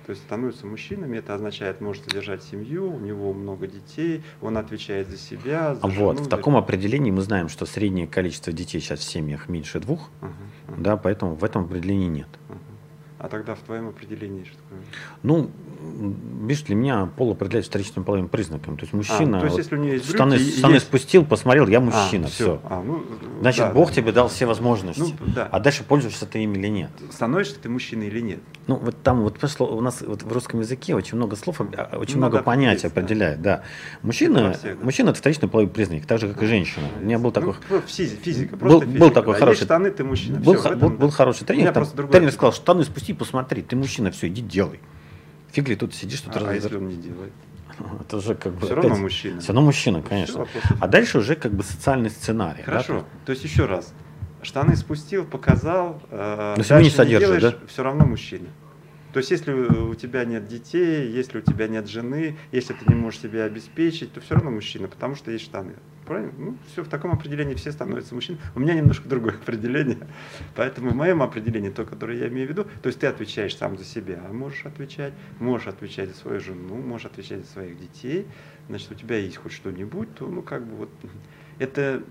[0.06, 5.08] То есть становятся мужчинами, это означает, может содержать семью, у него много детей, он отвечает
[5.08, 5.76] за себя.
[5.76, 9.04] За а жену, вот, в таком определении мы знаем, что среднее количество детей сейчас в
[9.04, 10.26] семьях меньше двух, uh-huh,
[10.66, 10.82] uh-huh.
[10.82, 12.28] да, поэтому в этом определении нет.
[12.48, 12.56] Uh-huh.
[13.20, 14.80] А тогда в твоем определении что такое?
[15.22, 15.50] Ну,
[16.42, 18.76] видишь, для меня пол определяется вторичным половым признаком.
[18.76, 20.86] То есть мужчина, а, то есть, если у него есть штаны, брюки, штаны есть...
[20.86, 22.44] спустил, посмотрел, я мужчина, а, все.
[22.44, 22.60] все.
[22.64, 23.04] А, ну,
[23.40, 23.94] Значит, да, Бог да.
[23.94, 25.00] тебе дал все возможности.
[25.00, 25.48] Ну, да.
[25.50, 26.90] А дальше пользуешься ты ими или нет.
[27.10, 28.40] Становишься ты мужчиной или нет?
[28.66, 31.96] Ну, вот там вот пошло, у нас вот в русском языке очень много слов, а,
[31.96, 33.42] очень ну, много понятий определяет.
[33.42, 33.62] Да.
[34.02, 34.84] Мужчина, всех, да.
[34.84, 36.86] мужчина это вторичный половой признак, так же, как и женщина.
[37.00, 37.54] У меня был ну, такой...
[37.70, 38.98] Ну, физика, был, физика.
[38.98, 39.40] Был такой да.
[39.40, 39.58] хороший...
[39.58, 40.38] Есть штаны, ты мужчина.
[40.38, 44.28] Был, все, был, был хороший тренер, там, тренер сказал, штаны спусти, посмотри, ты мужчина, все,
[44.28, 44.80] иди делай.
[45.52, 47.32] Фиг ли тут сидишь, тут а, а если он не делает?
[48.00, 49.40] Это уже как бы все равно мужчина.
[49.40, 50.46] Все равно мужчина, конечно.
[50.80, 52.62] А дальше уже как бы социальный сценарий.
[52.62, 53.00] Хорошо.
[53.00, 53.04] Да?
[53.26, 53.92] То есть еще раз,
[54.42, 56.00] штаны спустил, показал.
[56.10, 57.54] Э, Но не содержит, да?
[57.68, 58.48] Все равно мужчина.
[59.12, 62.94] То есть, если у тебя нет детей, если у тебя нет жены, если ты не
[62.94, 65.74] можешь себя обеспечить, то все равно мужчина, потому что есть штаны.
[66.06, 66.32] Правильно?
[66.36, 68.42] Ну, все в таком определении все становятся мужчинами.
[68.54, 69.98] У меня немножко другое определение.
[70.56, 73.76] Поэтому в моем определении, то, которое я имею в виду, то есть ты отвечаешь сам
[73.76, 78.26] за себя, а можешь отвечать, можешь отвечать за свою жену, можешь отвечать за своих детей,
[78.68, 80.90] значит, у тебя есть хоть что-нибудь, то, ну, как бы вот,
[81.58, 82.02] это,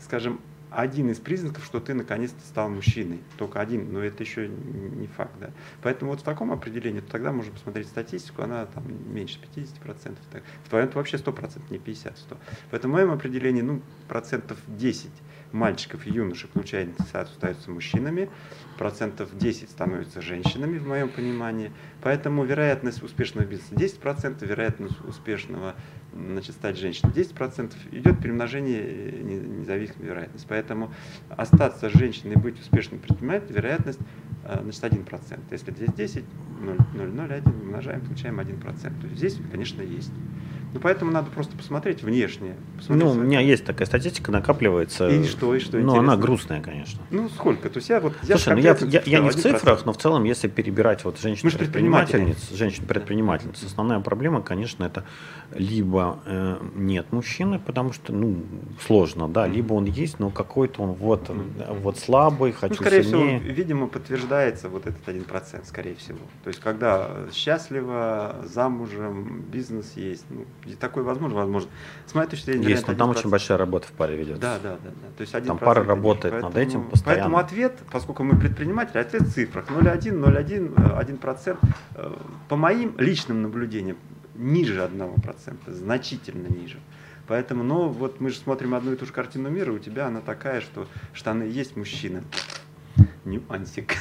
[0.00, 0.40] скажем,
[0.74, 3.20] один из признаков, что ты наконец-то стал мужчиной.
[3.36, 5.32] Только один, но это еще не факт.
[5.40, 5.50] Да?
[5.82, 8.84] Поэтому вот в таком определении, то тогда можно посмотреть статистику, она там
[9.14, 10.16] меньше 50%.
[10.32, 10.42] Так.
[10.64, 12.36] В твоем вообще 100%, не 50-100.
[12.70, 15.10] Поэтому в моем определении ну, процентов 10
[15.52, 18.28] мальчиков и юношей, получая инициацию, становятся мужчинами,
[18.76, 21.72] процентов 10 становятся женщинами, в моем понимании.
[22.02, 25.74] Поэтому вероятность успешного бизнеса 10%, вероятность успешного
[26.14, 30.46] значит, стать женщиной 10%, идет перемножение э, независимой вероятности.
[30.48, 30.92] Поэтому
[31.30, 34.00] остаться женщиной и быть успешным предпринимателем, вероятность
[34.44, 35.40] э, значит, 1%.
[35.50, 36.24] Если здесь 10,
[36.60, 38.60] 0, 0, 0, 1 умножаем, получаем 1%.
[38.60, 40.12] То есть здесь, конечно, есть.
[40.74, 42.56] Ну, поэтому надо просто посмотреть внешне.
[42.76, 45.08] Посмотреть ну, у меня есть такая статистика, накапливается.
[45.08, 47.00] И что, и что Ну, она грустная, конечно.
[47.12, 47.70] Ну, сколько?
[47.70, 48.12] То есть я вот...
[48.22, 51.20] Слушай, я, ну, я, я, я не в цифрах, но в целом, если перебирать вот
[51.20, 55.04] женщин-предпринимательниц, женщин-предпринимательниц, основная проблема, конечно, это
[55.54, 58.42] либо э, нет мужчины, потому что, ну,
[58.84, 61.30] сложно, да, либо он есть, но какой-то он вот,
[61.82, 63.38] вот слабый, хочу ну, скорее сильнее.
[63.38, 66.18] всего, видимо, подтверждается вот этот один процент, скорее всего.
[66.42, 71.70] То есть, когда счастливо, замужем, бизнес есть, ну, такое возможно, возможно.
[72.06, 74.40] С моей точки зрения, Есть, но там очень большая работа в паре ведется.
[74.40, 74.90] Да, да, да.
[74.90, 75.16] да.
[75.16, 77.22] То есть там пара работает поэтому, над этим постоянно.
[77.22, 82.18] Поэтому ответ, поскольку мы предприниматели, ответ в цифрах 0,1, 0,1, 1%.
[82.48, 83.96] По моим личным наблюдениям,
[84.34, 86.78] ниже 1%, значительно ниже.
[87.26, 90.20] Поэтому, ну, вот мы же смотрим одну и ту же картину мира, у тебя она
[90.20, 92.22] такая, что штаны есть мужчина.
[93.24, 93.96] Нюансик.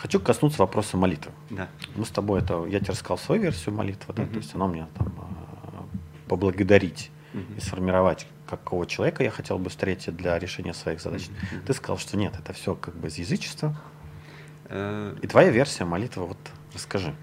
[0.00, 1.30] Хочу коснуться вопроса молитвы.
[1.50, 1.68] Да.
[1.94, 4.32] Мы с тобой это, я тебе рассказал свою версию молитвы, да, угу.
[4.32, 5.84] то есть она мне там а,
[6.26, 7.42] поблагодарить угу.
[7.58, 11.28] и сформировать, какого человека я хотел бы встретить для решения своих задач.
[11.28, 11.66] Угу.
[11.66, 13.76] Ты сказал, что нет, это все как бы из язычества.
[14.70, 16.38] Э, и твоя версия молитвы, вот
[16.72, 17.14] расскажи.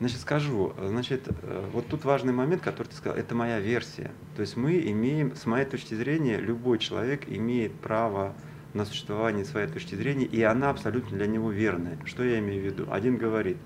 [0.00, 0.72] Значит, скажу.
[0.82, 4.10] Значит, э, вот тут важный момент, который ты сказал, это моя версия.
[4.34, 8.34] То есть мы имеем, с моей точки зрения, любой человек имеет право
[8.74, 11.96] на существование своей точки зрения, и она абсолютно для него верная.
[12.04, 12.86] Что я имею в виду?
[12.90, 13.56] Один говорит,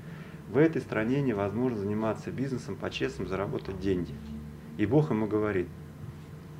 [0.51, 4.15] в этой стране невозможно заниматься бизнесом по-честному, заработать деньги.
[4.77, 5.67] И Бог ему говорит,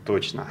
[0.05, 0.47] точно.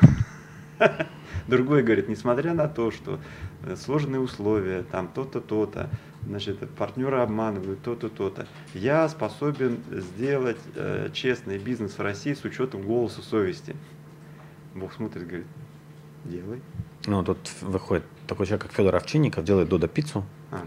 [1.47, 3.19] Другой говорит, несмотря на то, что
[3.63, 5.89] э, сложные условия, там то-то, то-то,
[6.25, 12.81] значит, партнеры обманывают, то-то, то-то, я способен сделать э, честный бизнес в России с учетом
[12.81, 13.75] голоса совести.
[14.75, 15.47] Бог смотрит, говорит,
[16.27, 16.61] делай.
[17.05, 20.25] Ну, тут выходит такой человек, как Федор Овчинников, делает Додо пиццу.
[20.51, 20.59] А.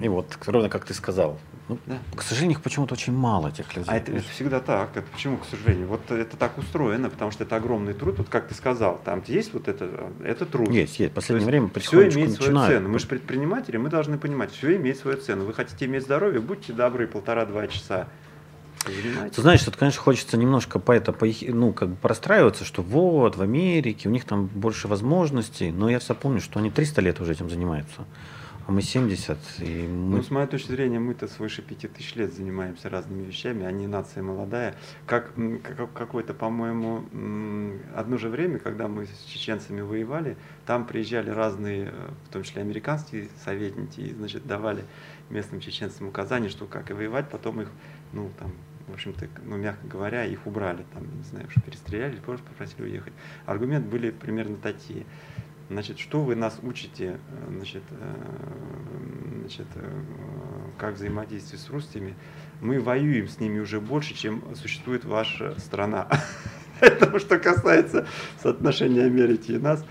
[0.00, 1.38] И вот, ровно как ты сказал,
[1.68, 1.98] Ну, да.
[2.16, 3.90] К сожалению, их почему-то очень мало этих людей.
[3.90, 4.96] А это, это всегда так.
[4.96, 5.86] Это почему, к сожалению?
[5.86, 8.18] Вот это так устроено, потому что это огромный труд.
[8.18, 10.70] Вот как ты сказал, там есть вот это, это труд.
[10.70, 11.12] Есть, есть.
[11.12, 12.74] В последнее время все имеет свою начинают.
[12.74, 12.88] цену.
[12.88, 15.44] Мы же предприниматели, мы должны понимать, все имеет свою цену.
[15.44, 18.08] Вы хотите иметь здоровье, будьте добры, полтора-два часа
[18.84, 23.36] Ты знаешь, тут, конечно, хочется немножко по это, по, ну, как бы простраиваться, что вот,
[23.36, 27.20] в Америке, у них там больше возможностей, но я все помню, что они 300 лет
[27.20, 28.04] уже этим занимаются
[28.66, 29.38] а мы 70.
[29.58, 30.18] И мы...
[30.18, 34.76] Ну, с моей точки зрения, мы-то свыше 5000 лет занимаемся разными вещами, они нация молодая.
[35.06, 37.04] Как, как какое-то, по-моему,
[37.94, 42.62] одно же время, когда мы с чеченцами воевали, там приезжали разные, э, в том числе
[42.62, 44.84] американские советники, и, значит, давали
[45.30, 47.68] местным чеченцам указания, что как и воевать, потом их,
[48.12, 48.52] ну, там,
[48.92, 53.14] в общем-то, ну, мягко говоря, их убрали, там, не знаю, что перестреляли, просто попросили уехать.
[53.46, 55.06] Аргументы были примерно такие.
[55.70, 58.14] Значит, что вы нас учите, э, значит, э,
[59.40, 60.02] значит, э,
[60.76, 62.14] как взаимодействовать с русскими?
[62.60, 66.08] Мы воюем с ними уже больше, чем существует ваша страна.
[66.80, 68.06] Это что касается
[68.42, 69.84] соотношения Америки и нас.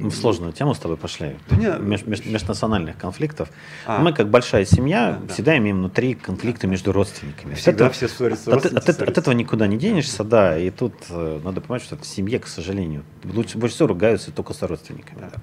[0.00, 1.36] В сложную тему с тобой пошли.
[1.48, 3.50] Да нет, меж, меж, межнациональных конфликтов.
[3.86, 5.58] А, Мы, как большая семья, да, всегда да.
[5.58, 7.54] имеем внутри конфликты между родственниками.
[7.54, 8.54] Всегда от все ссорятся.
[8.54, 10.58] От, от, от, от этого никуда не денешься, да.
[10.58, 14.52] И тут э, надо понимать, что в семье, к сожалению, лучше, больше всего ругаются только
[14.52, 15.20] со родственниками.
[15.20, 15.30] Да.
[15.30, 15.40] Да.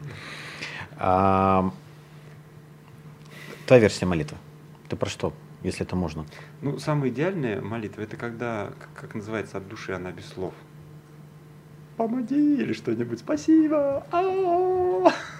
[0.97, 1.71] А,
[3.65, 4.37] твоя версия молитвы.
[4.89, 5.33] Ты про что,
[5.63, 6.25] если это можно?
[6.61, 10.53] Ну, самая идеальная молитва это когда, как называется, от души она без слов
[12.01, 14.03] помоги, или что-нибудь, спасибо,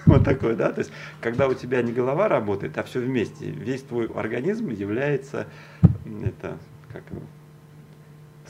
[0.06, 3.82] вот такое, да, то есть, когда у тебя не голова работает, а все вместе, весь
[3.82, 5.48] твой организм является,
[6.24, 6.58] это,
[6.92, 7.02] как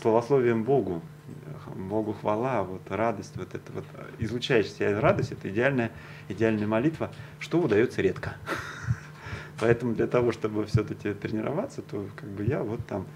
[0.03, 1.01] словословием Богу,
[1.75, 3.85] Богу хвала, вот радость, вот это вот,
[4.19, 5.91] излучаешь себя радость, это идеальная,
[6.29, 8.35] идеальная молитва, что удается редко.
[9.61, 13.07] Поэтому для того, чтобы все-таки тренироваться, то как бы я вот там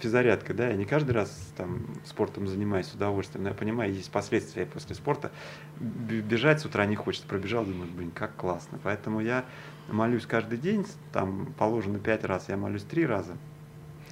[0.00, 4.10] физзарядка, да, я не каждый раз там спортом занимаюсь с удовольствием, но я понимаю, есть
[4.10, 5.30] последствия после спорта.
[5.78, 8.78] Бежать с утра не хочется, пробежал, думаю, блин, как классно.
[8.82, 9.44] Поэтому я
[9.88, 13.36] молюсь каждый день, там положено пять раз, я молюсь три раза.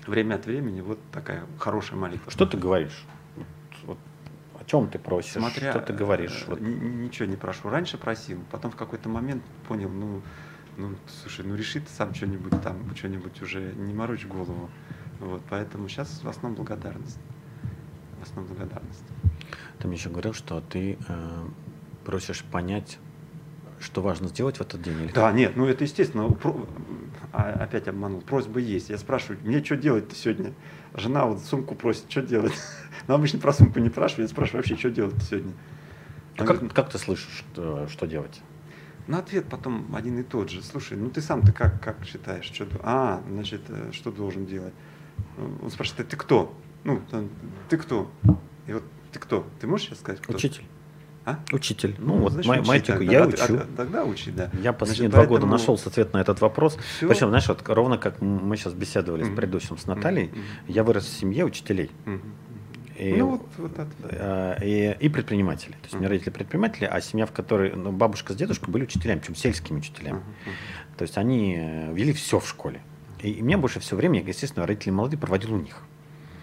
[0.07, 2.31] Время от времени вот такая хорошая молитва.
[2.31, 3.05] Что ты говоришь?
[3.85, 3.99] Вот,
[4.59, 5.33] о чем ты просишь?
[5.33, 6.45] Смотря, что ты говоришь?
[6.47, 6.61] Вот.
[6.61, 7.69] Ничего не прошу.
[7.69, 10.23] Раньше просил, потом в какой-то момент понял, ну,
[10.77, 14.71] ну, слушай, ну реши ты сам что-нибудь там, что-нибудь уже, не морочь голову.
[15.21, 17.19] Вот, поэтому сейчас в основном благодарность.
[18.21, 19.05] В основном благодарность.
[19.79, 21.47] Ты мне еще говорил, что ты э,
[22.05, 22.99] просишь понять,
[23.81, 25.03] что важно сделать в этот день?
[25.03, 26.29] Или да, нет, ну это естественно.
[26.31, 26.67] Про...
[27.33, 28.21] А, опять обманул.
[28.21, 28.89] Просьба есть.
[28.89, 30.55] Я спрашиваю, мне что делать сегодня?
[30.95, 32.55] Жена вот сумку просит, что делать?
[33.07, 35.53] Но обычно про сумку не спрашиваю, я спрашиваю вообще, что делать сегодня?
[36.37, 38.41] А как, говорит, как ты слышишь, что, что делать?
[39.07, 40.63] Ну, ответ потом один и тот же.
[40.63, 42.45] Слушай, ну ты сам-то как, как считаешь?
[42.45, 44.75] Что, а, значит, э, что должен делать?
[45.63, 46.55] Он спрашивает, ты кто?
[46.85, 47.01] Ну,
[47.69, 48.11] ты кто?
[48.67, 49.47] И вот ты кто?
[49.61, 50.35] Ты можешь сейчас сказать, кто?
[50.35, 50.65] Учитель.
[51.27, 51.41] А?
[51.51, 51.97] Учитель.
[51.99, 53.39] Ну, ну вот значит, математику я а, учу.
[53.41, 54.49] А, а, тогда учи, да.
[54.63, 55.41] Я последние значит, два поэтому...
[55.41, 56.79] года нашел ответ на этот вопрос.
[56.99, 57.09] Все.
[57.09, 59.33] Причем, знаешь, вот ровно как мы сейчас беседовали mm-hmm.
[59.33, 60.43] с предыдущим, с Натальей, mm-hmm.
[60.69, 61.91] я вырос в семье учителей.
[62.05, 62.21] Mm-hmm.
[62.99, 64.59] И, ну, вот, вот это.
[64.65, 65.73] И, и предприниматели.
[65.73, 65.97] То есть mm-hmm.
[65.97, 69.35] у меня родители предприниматели, а семья, в которой ну, бабушка с дедушкой были учителями, причем
[69.35, 70.19] сельскими учителями.
[70.19, 70.97] Mm-hmm.
[70.99, 72.83] То есть они э, вели все в школе.
[73.23, 75.83] И, и мне больше всего времени, естественно, родители молодые проводил у них.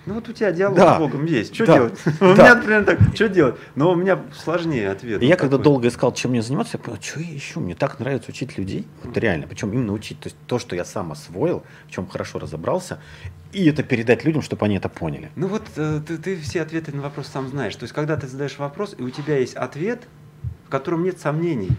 [0.06, 0.96] Ну вот у тебя диалог да.
[0.96, 1.56] с Богом есть.
[1.56, 1.74] Что да.
[1.76, 2.00] делать?
[2.20, 2.26] Да.
[2.26, 3.56] У меня, например, так, что делать?
[3.76, 5.22] Но у меня сложнее ответ.
[5.22, 7.62] И я когда долго искал, чем мне заниматься, я понял, что я ищу?
[7.62, 8.86] Мне так нравится учить людей.
[9.04, 9.48] Вот реально.
[9.48, 10.20] Причем именно учить.
[10.20, 13.00] То есть то, что я сам освоил, в чем хорошо разобрался,
[13.54, 15.32] и это передать людям, чтобы они это поняли.
[15.36, 17.76] Ну вот э, ты, ты все ответы на вопрос сам знаешь.
[17.76, 20.04] То есть когда ты задаешь вопрос, и у тебя есть ответ,
[20.66, 21.70] в котором нет сомнений.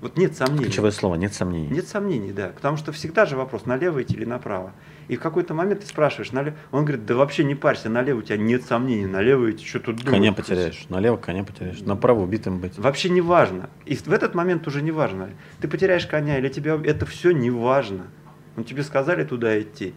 [0.00, 0.66] Вот нет сомнений.
[0.66, 1.68] Ключевое слово, нет сомнений.
[1.68, 2.48] Нет сомнений, да.
[2.48, 4.72] Потому что всегда же вопрос, налево идти или направо.
[5.08, 6.56] И в какой-то момент ты спрашиваешь, налево.
[6.70, 9.96] Он говорит, да вообще не парься, налево у тебя нет сомнений, налево идти, что тут
[9.96, 10.12] думать.
[10.12, 12.78] Коня потеряешь, налево коня потеряешь, направо убитым быть.
[12.78, 13.70] Вообще не важно.
[13.86, 15.30] И в этот момент уже не важно.
[15.60, 18.06] Ты потеряешь коня или тебя, это все не важно.
[18.54, 19.94] Ну тебе сказали туда идти.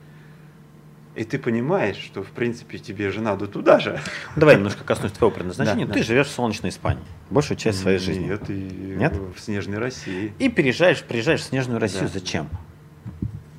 [1.16, 4.00] И ты понимаешь, что в принципе тебе же надо туда же.
[4.36, 5.86] Давай немножко коснусь твоего предназначения.
[5.86, 8.28] Да, ты живешь в солнечной Испании большую часть своей жизни.
[8.28, 9.14] Нет, и Нет?
[9.14, 10.34] в снежной России.
[10.40, 12.04] И переезжаешь, приезжаешь в снежную Россию.
[12.04, 12.20] Да.
[12.20, 12.50] Зачем?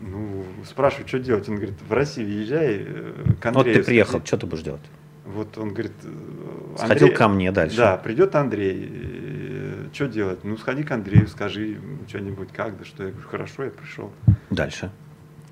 [0.00, 1.48] Ну, спрашиваю, что делать.
[1.48, 3.66] Он говорит, в Россию езжай э, к Андрею.
[3.66, 4.82] Вот ты приехал, что ты будешь делать?
[5.24, 6.08] Вот он говорит, э,
[6.78, 7.76] Андрей, Сходил ко мне дальше.
[7.76, 8.88] Да, придет Андрей.
[8.90, 10.44] Э, что делать?
[10.44, 11.78] Ну, сходи к Андрею, скажи
[12.08, 13.04] что-нибудь, как, да что.
[13.04, 14.12] Я говорю, хорошо, я пришел.
[14.50, 14.90] Дальше.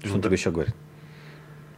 [0.01, 0.29] Что ну, он да.
[0.29, 0.75] тебе еще говорит?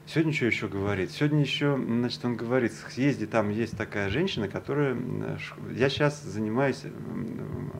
[0.06, 1.12] Сегодня что еще говорит?
[1.12, 4.96] Сегодня еще, значит, он говорит, съезди, там есть такая женщина, которая...
[5.74, 6.82] Я сейчас занимаюсь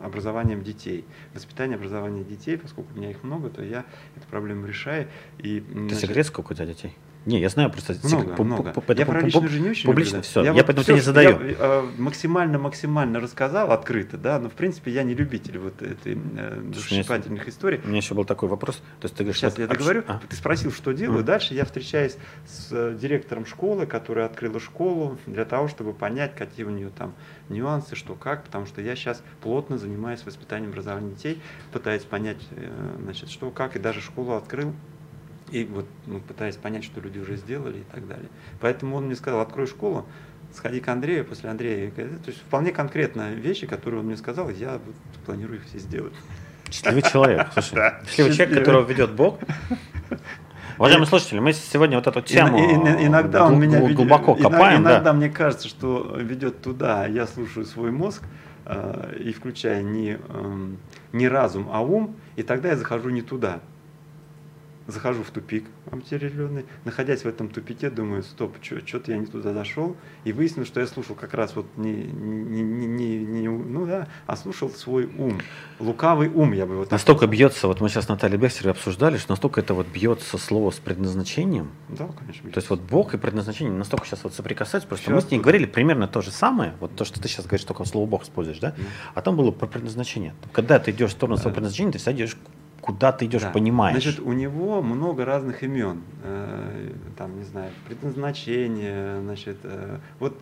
[0.02, 1.04] образованием детей,
[1.34, 3.84] воспитанием образования детей, поскольку у меня их много, то я
[4.16, 5.08] эту проблему решаю.
[5.38, 6.94] И, Ты секрет, сколько у тебя детей?
[7.24, 8.74] Не, я знаю просто много, много.
[8.94, 10.44] я про личную жизнь не очень публично люблю, все.
[10.44, 11.40] Я, я поэтому тебе не задаю.
[11.40, 16.18] Я э, максимально максимально рассказал открыто, да, но в принципе я не любитель вот этой
[16.36, 17.80] э, душесчипательных историй.
[17.84, 18.76] У меня еще был такой вопрос.
[19.00, 20.02] То есть ты говоришь, сейчас я договорю.
[20.08, 20.20] А?
[20.28, 21.20] Ты спросил, что делаю.
[21.20, 21.22] А?
[21.22, 22.16] Дальше я встречаюсь
[22.46, 27.14] с э, директором школы, которая открыла школу для того, чтобы понять, какие у нее там
[27.48, 31.40] нюансы, что как, потому что я сейчас плотно занимаюсь воспитанием образования детей,
[31.72, 34.74] пытаюсь понять, э, значит, что как, и даже школу открыл
[35.52, 38.28] и вот ну, пытаясь понять, что люди уже сделали и так далее.
[38.60, 40.06] Поэтому он мне сказал, открой школу,
[40.54, 41.90] сходи к Андрею, после Андрея.
[41.90, 44.94] То есть вполне конкретно вещи, которые он мне сказал, я вот
[45.26, 46.14] планирую их все сделать.
[46.70, 47.48] Счастливый человек.
[47.52, 49.38] Слушай, да, счастливый человек, которого ведет Бог.
[50.78, 54.80] Уважаемые слушатели, мы сегодня вот эту тему иногда он меня глубоко ведет, копаем.
[54.80, 55.12] Иногда да.
[55.12, 58.22] мне кажется, что ведет туда, я слушаю свой мозг
[58.64, 60.66] э, и включая не, э,
[61.12, 63.60] не разум, а ум, и тогда я захожу не туда
[64.92, 69.96] захожу в тупик определенный, находясь в этом тупике, думаю, стоп, что-то я не туда зашел,
[70.24, 74.08] и выяснилось, что я слушал как раз вот не, не, не, не, не ну да,
[74.26, 75.40] а слушал свой ум,
[75.78, 79.32] лукавый ум, я бы вот Настолько бьется, вот мы сейчас с Натальей Бехтер обсуждали, что
[79.32, 81.70] настолько это вот бьется слово с предназначением.
[81.88, 82.50] Да, конечно.
[82.50, 85.40] То есть вот Бог и предназначение настолько сейчас вот соприкасаются, просто Все мы с ней
[85.40, 88.58] говорили примерно то же самое, вот то, что ты сейчас говоришь, только слово Бог используешь,
[88.58, 88.68] да?
[88.70, 88.82] Mm.
[89.14, 90.34] А там было про предназначение.
[90.52, 92.36] Когда ты идешь в сторону своего предназначения, ты всегда идешь
[92.82, 93.50] куда ты идешь, да.
[93.50, 94.02] понимаешь.
[94.02, 96.02] Значит, у него много разных имен.
[96.24, 100.36] Э, там, не знаю, предназначение, значит, э, вот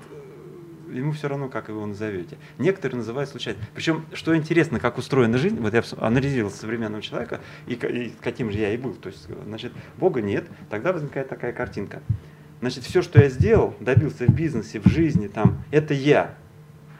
[0.89, 2.39] э, ему все равно, как его назовете.
[2.57, 3.61] Некоторые называют случайно.
[3.75, 8.59] Причем, что интересно, как устроена жизнь, вот я анализировал современного человека, и, и каким же
[8.59, 8.95] я и был.
[8.95, 12.01] То есть, значит, Бога нет, тогда возникает такая картинка.
[12.61, 16.35] Значит, все, что я сделал, добился в бизнесе, в жизни, там, это я.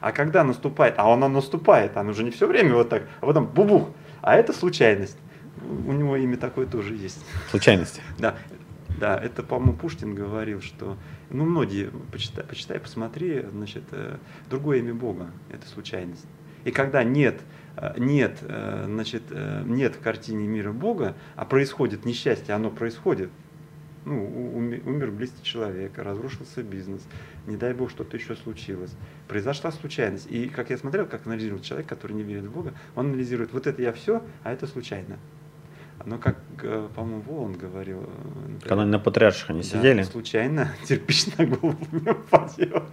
[0.01, 3.47] А когда наступает, а она наступает, она уже не все время вот так, а потом
[3.47, 3.89] бубух,
[4.21, 5.17] а это случайность
[5.63, 7.25] у него имя такое тоже есть.
[7.51, 8.03] Случайности.
[8.19, 8.37] Да,
[8.99, 10.99] да, это, по-моему, Пушкин говорил, что,
[11.31, 14.19] ну, многие, почитай, почитай, посмотри, значит, э,
[14.51, 16.27] другое имя Бога– это случайность.
[16.65, 17.41] И когда нет,
[17.77, 19.23] э, нет, э, значит,
[19.65, 23.31] нет в картине мира Бога, а происходит несчастье, оно происходит,
[24.05, 27.03] ну, умер близкий человек, разрушился бизнес,
[27.47, 28.93] не дай бог что-то еще случилось.
[29.29, 30.27] Произошла случайность.
[30.31, 33.67] И как я смотрел, как анализирует человек, который не верит в Бога, он анализирует, вот
[33.67, 35.19] это я все, а это случайно.
[36.07, 37.99] Но как, э, по-моему, Волан говорил...
[37.99, 40.03] Э, например, Когда на патриарших они да, сидели.
[40.03, 42.85] случайно кирпич на голову не упадет.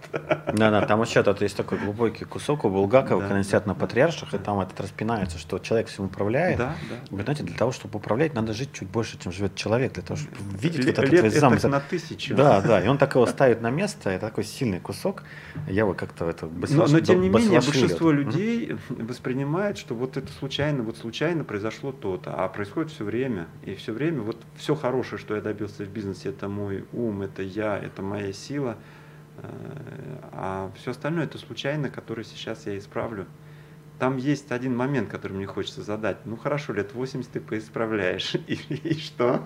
[0.52, 3.74] Да-да, там еще тут есть такой глубокий кусок у Булгакова, да, когда они сидят на
[3.74, 6.58] патриарших, и там этот распинается, что человек всем управляет.
[6.58, 6.96] Да, да.
[7.10, 10.18] Вы знаете, для того, чтобы управлять, надо жить чуть больше, чем живет человек, для того,
[10.18, 11.70] чтобы видеть Лет, вот этот весь замысел.
[11.70, 12.34] на тысячу.
[12.34, 15.22] Да, да, и он так его ставит на место, это такой сильный кусок.
[15.66, 20.30] Я бы как-то это но, но тем не менее, большинство людей воспринимает, что вот это
[20.32, 23.46] случайно, вот случайно произошло то-то, а происходит все время.
[23.64, 27.42] И все время вот все хорошее, что я добился в бизнесе, это мой ум, это
[27.42, 28.76] я, это моя сила.
[29.36, 29.48] Э,
[30.32, 33.26] а все остальное это случайно, который сейчас я исправлю.
[34.00, 36.18] Там есть один момент, который мне хочется задать.
[36.24, 38.34] Ну хорошо, лет 80 ты поисправляешь.
[38.48, 39.44] И, и что?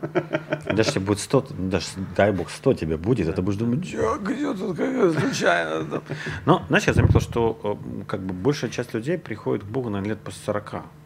[0.64, 1.86] Даже тебе будет 100, даже
[2.16, 3.32] дай бог 100 тебе будет, да.
[3.34, 6.02] ты будешь думать, где тут как случайно.
[6.46, 10.00] Но, знаешь, я заметил, что э, как бы большая часть людей приходит к Богу на
[10.00, 11.01] лет после 40.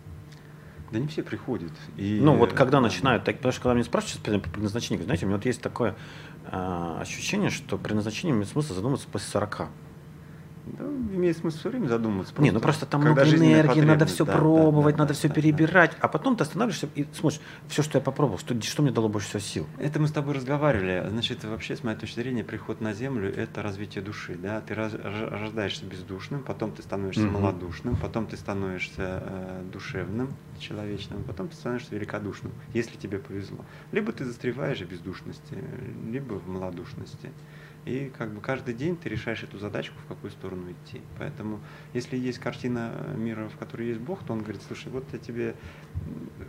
[0.91, 1.73] Да не все приходят.
[1.97, 5.29] И, ну вот когда начинают, так, потому что когда меня спрашивают по предназначению, знаете, у
[5.29, 5.97] меня вот есть такое
[6.51, 9.69] э, ощущение, что предназначение имеет смысл задуматься после 40.
[10.67, 12.35] Да, имеет смысл все время задумываться.
[12.39, 15.29] Не, ну просто там много энергии, надо все да, пробовать, да, да, надо да, все
[15.29, 15.99] да, перебирать, да.
[16.01, 19.29] а потом ты останавливаешься и смотришь, все, что я попробовал, что, что мне дало больше
[19.29, 19.67] всего сил.
[19.79, 21.07] Это мы с тобой разговаривали.
[21.09, 24.37] Значит, вообще, с моей точки зрения, приход на землю– это развитие души.
[24.37, 24.61] Да?
[24.61, 27.39] Ты раз, рождаешься бездушным, потом ты становишься угу.
[27.39, 33.65] малодушным, потом ты становишься э, душевным, человечным, потом ты становишься великодушным, если тебе повезло.
[33.93, 35.57] Либо ты застреваешь в бездушности,
[36.11, 37.31] либо в малодушности.
[37.87, 41.01] И как бы каждый день ты решаешь эту задачку, в какую сторону идти.
[41.19, 41.61] Поэтому,
[41.95, 45.55] если есть картина мира, в которой есть Бог, то он говорит, слушай, вот я тебе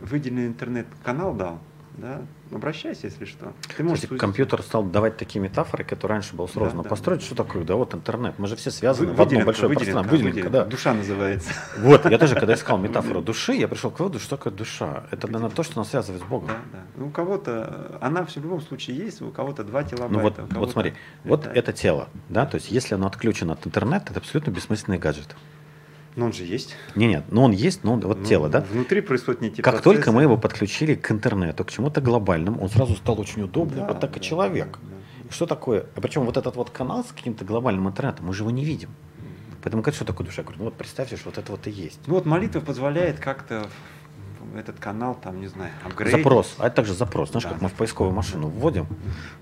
[0.02, 1.62] выделенный интернет-канал дал,
[1.96, 3.54] да, обращайся, если что.
[3.76, 7.22] Ты можешь Кстати, компьютер стал давать такие метафоры, которые раньше было сложно да, построить.
[7.22, 7.26] Да.
[7.26, 7.64] Что такое?
[7.64, 8.36] Да вот интернет.
[8.38, 10.12] Мы же все связаны Вы, в одно большое выделенка, пространство.
[10.12, 10.66] Выделенка, выделенка, да.
[10.66, 11.52] Душа называется.
[11.78, 15.06] Вот, я тоже, когда искал метафору души, я пришел к выводу, что такое душа.
[15.12, 16.48] Это, наверное, то, что нас связывает с Богом.
[16.48, 16.80] Да, да.
[16.96, 20.12] Ну, у кого-то, она в любом случае есть, у кого-то 2 килобайта.
[20.12, 20.94] Ну вот, вот смотри,
[21.24, 25.36] вот это тело, да, то есть если оно отключено от интернета, это абсолютно бессмысленный гаджет.
[26.18, 26.76] Но он же есть.
[26.96, 28.62] Не, нет, но он есть, но он, вот Ну, тело, да?
[28.72, 29.96] Внутри происходят некие Как процессы.
[29.96, 33.88] только мы его подключили к интернету, к чему-то глобальному, он сразу стал очень удобным, Да,
[33.94, 34.80] вот так и да, человек.
[34.82, 34.90] да,
[35.24, 35.30] да.
[35.30, 35.86] И Что такое?
[35.96, 38.90] А причем вот этот вот канал с каким-то глобальным интернетом, мы же его не видим.
[39.64, 40.42] Поэтому как что такое душа?
[40.42, 42.00] Я говорю, ну вот представьте, что вот это вот и есть.
[42.08, 43.68] Ну вот молитва позволяет как-то
[44.58, 46.18] этот канал, там, не знаю, апгрейдить.
[46.18, 46.56] Запрос.
[46.58, 47.32] А это также запрос.
[47.32, 47.50] Знаешь, Да.
[47.52, 48.88] как мы в поисковую машину вводим,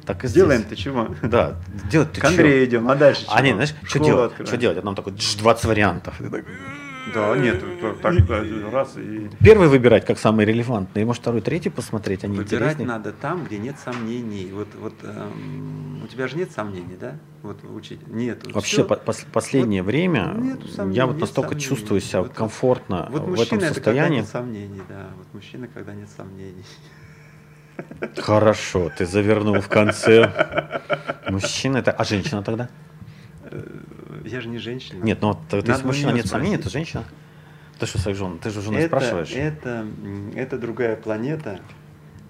[0.05, 0.69] так и Сделаем здесь.
[0.69, 1.07] ты чего?
[1.21, 1.55] Да,
[1.89, 3.57] делать ты К Андрею идем, а дальше А не, чего?
[3.57, 4.25] знаешь, что делать?
[4.31, 4.47] открываем.
[4.47, 4.77] Что делать?
[4.77, 6.15] А нам такой «Дж, 20 вариантов.
[6.17, 6.45] Ты так,
[7.13, 9.29] Да, нет, так, так, раз и...
[9.43, 12.87] Первый выбирать как самый релевантный, и может второй, третий посмотреть, они Выбирать интереснее.
[12.87, 14.49] надо там, где нет сомнений.
[14.51, 17.15] Вот, вот эм, у тебя же нет сомнений, да?
[17.43, 18.05] Вот учить.
[18.07, 18.39] Нет.
[18.45, 21.69] вот Вообще по- пос- последнее время нету сомнений, я вот настолько сомнений.
[21.69, 24.17] чувствую себя Вот- комфортно Вот в мужчина этом это когда состоянии.
[24.17, 25.07] нет сомнений, да.
[25.17, 26.65] Вот мужчина, когда нет сомнений.
[28.17, 30.81] Хорошо, ты завернул в конце.
[31.29, 32.69] Мужчина это, а женщина тогда?
[34.25, 35.03] Я же не женщина.
[35.03, 37.03] Нет, ну вот Надо если мужчина нет сомнений, это женщина.
[37.79, 38.39] Ты что, своих жен?
[38.39, 39.31] Ты же жену это, спрашиваешь?
[39.33, 39.85] Это,
[40.35, 41.59] это другая планета.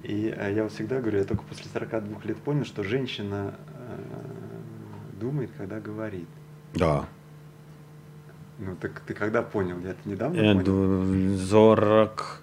[0.03, 5.19] И э, я вот всегда говорю, я только после 42 лет понял, что женщина э,
[5.19, 6.27] думает, когда говорит.
[6.73, 7.05] Да.
[8.59, 9.79] Ну так ты когда понял?
[9.81, 11.37] Я это недавно Э, понял.
[11.37, 12.41] д- 40,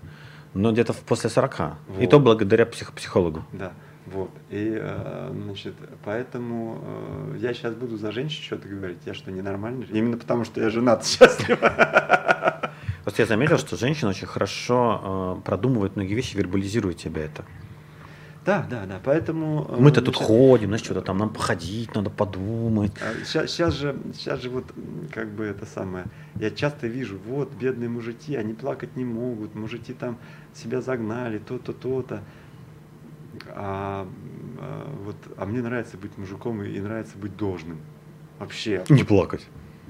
[0.54, 1.60] ну где-то после 40.
[1.60, 2.10] И Вот.
[2.10, 3.44] то благодаря псих- психологу.
[3.52, 3.72] Да,
[4.06, 4.30] вот.
[4.50, 5.74] И, э, значит,
[6.04, 8.98] поэтому э, я сейчас буду за женщин что-то говорить.
[9.06, 9.86] Я что, ненормальный?
[9.90, 11.58] Именно потому, что я женат счастлив.
[13.02, 17.44] Просто я заметил, что женщина очень хорошо э, продумывает многие вещи, вербализирует тебя это.
[18.44, 19.00] Да, да, да.
[19.04, 19.68] Поэтому...
[19.78, 22.92] Мы-то тут значит, ходим, знаешь, что-то там, нам походить, надо подумать.
[23.24, 24.64] Сейчас, сейчас же, сейчас же вот
[25.12, 26.06] как бы это самое.
[26.34, 30.18] Я часто вижу, вот бедные мужики, они плакать не могут, мужики там
[30.54, 32.22] себя загнали, то-то, то-то.
[33.48, 34.06] А,
[34.58, 37.78] а, вот, а мне нравится быть мужиком и, и нравится быть должным.
[38.38, 38.84] Вообще.
[38.88, 39.46] И не плакать.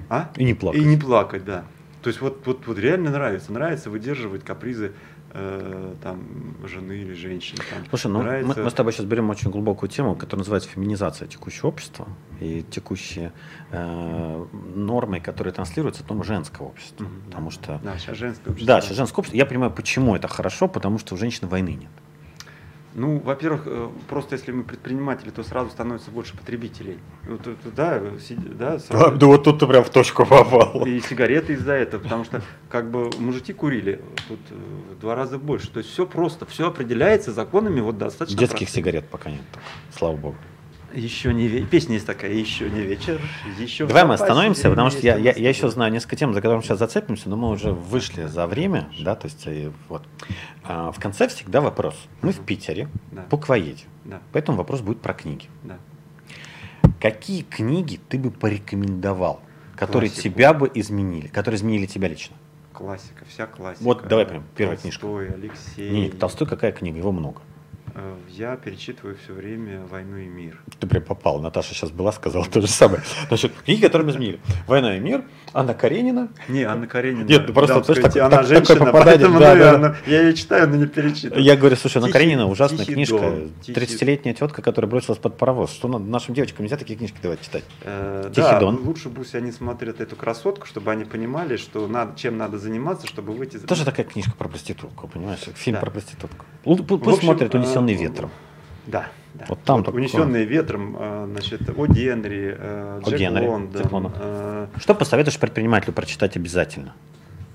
[0.09, 0.31] А?
[0.35, 0.81] И не плакать.
[0.81, 1.65] И не плакать, да.
[2.01, 3.51] То есть вот, вот, вот реально нравится.
[3.53, 4.91] Нравится выдерживать капризы
[5.31, 7.59] э, там, жены или женщины.
[7.69, 7.85] Там.
[7.89, 8.63] Слушай, ну мы, нравится...
[8.63, 12.07] мы с тобой сейчас берем очень глубокую тему, которая называется феминизация текущего общества
[12.41, 13.31] и текущие
[13.71, 17.05] э, нормы, которые транслируются о том женского общества.
[17.05, 17.25] Да.
[17.27, 18.75] Потому что Да, сейчас женское общество.
[18.75, 19.37] Да, сейчас женское общество.
[19.37, 21.91] Я понимаю, почему это хорошо, потому что у женщин войны нет.
[22.95, 26.99] Ну, во-первых, э, просто если мы предприниматели, то сразу становится больше потребителей.
[27.27, 28.01] Вот, это, да,
[28.57, 30.85] да, сразу- вот тут ты прям в точку попал.
[30.85, 34.55] И сигареты из-за этого, потому что как бы мужики курили тут э,
[34.95, 35.69] в два раза больше.
[35.71, 38.37] То есть все просто, все определяется законами вот достаточно.
[38.37, 38.83] Детских простыми.
[38.83, 39.41] сигарет пока нет.
[39.97, 40.35] Слава богу.
[40.93, 41.67] Еще не вечер.
[41.67, 43.19] Песня есть такая, еще не вечер,
[43.59, 43.87] еще.
[43.87, 46.63] Давай мы остановимся, потому что я, я, я еще знаю несколько тем, за которые мы
[46.63, 50.03] сейчас зацепимся, но мы уже вышли за время, да, то есть э, вот.
[50.63, 51.95] А, в конце всегда вопрос.
[52.21, 53.25] Мы в Питере, Да.
[53.29, 55.47] буквоеде, Да, поэтому вопрос будет про книги.
[55.63, 55.77] да.
[57.01, 59.41] Какие книги ты бы порекомендовал,
[59.75, 60.33] которые Классику.
[60.35, 62.35] тебя бы изменили, которые изменили тебя лично?
[62.71, 63.83] Классика, вся классика.
[63.83, 65.01] Вот давай прям первая книжка.
[65.01, 65.89] Толстой, Алексей.
[65.89, 66.97] Не, Толстой какая книга?
[66.97, 67.41] Его много.
[67.95, 70.59] Э, Я перечитываю все время «Войну и мир».
[70.79, 71.39] Ты прям попал.
[71.39, 73.03] Наташа сейчас была, сказала то же самое.
[73.27, 74.39] Значит, книги, которые мы изменили.
[74.67, 75.23] «Война и мир»,
[75.53, 76.29] Анна Каренина.
[76.47, 77.25] Не, Анна Каренина.
[77.27, 80.33] Нет, ну просто, знаешь, такой- она такое женщина, попадание, поэтому, да, да, наверное, я ее
[80.33, 81.43] читаю, но не перечитываю.
[81.43, 83.19] Я говорю, слушай, Анна Тихий- Каренина ужасная Тихий книжка.
[83.19, 85.71] дом, Тихий- 30-летняя тетка, которая бросилась под паровоз.
[85.71, 86.05] Что надо?
[86.05, 87.63] Нашим девочкам нельзя такие книжки давать читать.
[87.83, 88.77] Э, Тихий да, Дон.
[88.83, 93.33] лучше пусть они смотрят эту красотку, чтобы они понимали, что надо, чем надо заниматься, чтобы
[93.33, 93.57] выйти...
[93.59, 95.41] Тоже такая книжка про проститутку, понимаешь?
[95.53, 95.81] Фильм Да.
[95.81, 96.45] про проститутку.
[96.63, 98.31] Пусть общем, смотрят э, «Унесенный ветром».
[98.87, 99.45] Да, да.
[99.47, 100.01] Вот там такое.
[100.01, 105.93] Унесенные ветром, э, значит, О Генри, э, О Джек Генри, Лондон, э, Что посоветуешь предпринимателю
[105.93, 106.93] прочитать обязательно?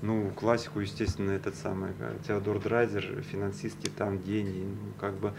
[0.01, 1.89] Ну, классику, естественно, этот самый
[2.25, 5.33] Теодор Драйзер, финансист, титан, гений, ну, как бы.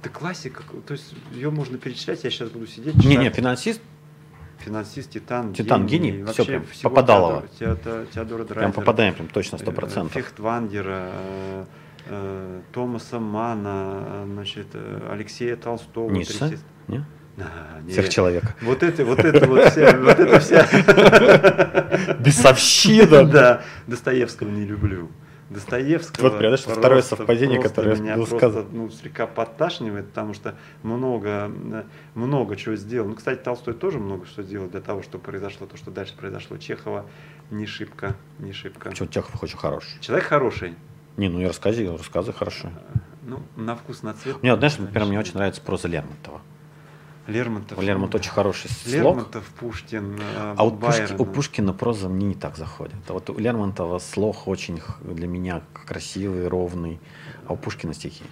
[0.00, 3.06] Это классика, то есть ее можно перечислять, я сейчас буду сидеть, читать.
[3.06, 3.80] Не-не, финансист,
[4.64, 7.44] Финансист, титан, Титан, гений, вообще всё прям, попадалово.
[7.58, 10.12] Теодора, Теодора, Теодора прям попадаем прям точно, э, 100%.
[10.12, 11.66] Фехтвангера,
[12.10, 16.10] э, Томаса Мана, э, значит, э, Алексея Толстого.
[16.10, 16.38] Ницше?
[16.38, 17.04] тридцать- Не?
[17.38, 17.94] А, нет.
[18.60, 20.66] Вот это, вот это вот вся, вот это вся.
[22.18, 23.24] Бесовщина.
[23.24, 25.08] Да, Достоевского не люблю.
[25.48, 26.28] Достоевского.
[26.28, 30.54] Вот, понимаешь, просто- второе совпадение, которое меня был просто, ну, слегка подташнивает, потому что
[30.84, 31.50] много,
[32.14, 33.08] много чего сделал.
[33.08, 36.56] Ну, кстати, Толстой тоже много что сделал для того, чтобы произошло то, что дальше произошло.
[36.56, 37.06] Чехова
[37.50, 38.92] не шибко, не шибко.
[38.94, 39.98] Чего Чехов очень хороший.
[40.00, 40.74] Человек хороший.
[41.20, 42.72] Не, ну и рассказы, рассказы хорошие.
[43.26, 44.42] Ну, на вкус, на цвет.
[44.42, 46.40] Мне, знаешь, например, мне очень нравится проза Лермонтова.
[47.26, 47.76] Лермонтов.
[47.78, 48.94] У Лермонтова очень хороший слог.
[48.94, 52.94] Лермонтов, Пушкин, э, А вот Пушки- у Пушкина проза мне не так заходит.
[53.08, 56.98] А вот у Лермонтова слог очень для меня красивый, ровный,
[57.46, 58.24] а у Пушкина стихи.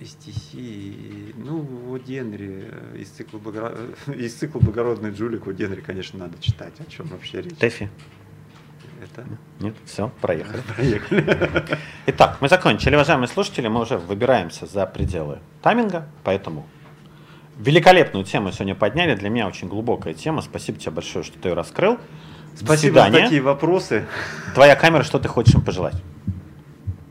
[0.00, 5.82] И стихи, ну, вот Генри э, из цикла, благоро- из цикла «Благородный Джулик» у Генри,
[5.82, 7.58] конечно, надо читать, о чем вообще речь.
[7.58, 7.90] Тэфи.
[9.02, 9.24] Это...
[9.60, 10.62] Нет, все, проехали.
[10.74, 11.78] Проехали.
[12.06, 16.66] Итак, мы закончили, уважаемые слушатели, мы уже выбираемся за пределы тайминга, поэтому
[17.58, 19.14] великолепную тему сегодня подняли.
[19.14, 20.42] Для меня очень глубокая тема.
[20.42, 21.98] Спасибо тебе большое, что ты ее раскрыл.
[22.56, 24.06] Спасибо за такие вопросы.
[24.54, 25.94] Твоя камера, что ты хочешь им пожелать?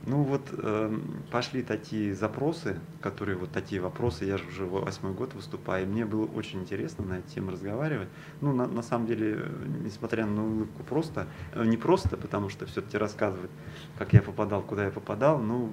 [0.10, 1.00] Ну вот э,
[1.30, 6.04] пошли такие запросы, которые вот такие вопросы, я же уже восьмой год выступаю, и мне
[6.04, 8.08] было очень интересно на эту тему разговаривать.
[8.42, 9.46] Ну, на, на самом деле,
[9.84, 13.52] несмотря на улыбку, просто, э, не просто, потому что все-таки рассказывать,
[14.00, 15.70] как я попадал, куда я попадал, ну,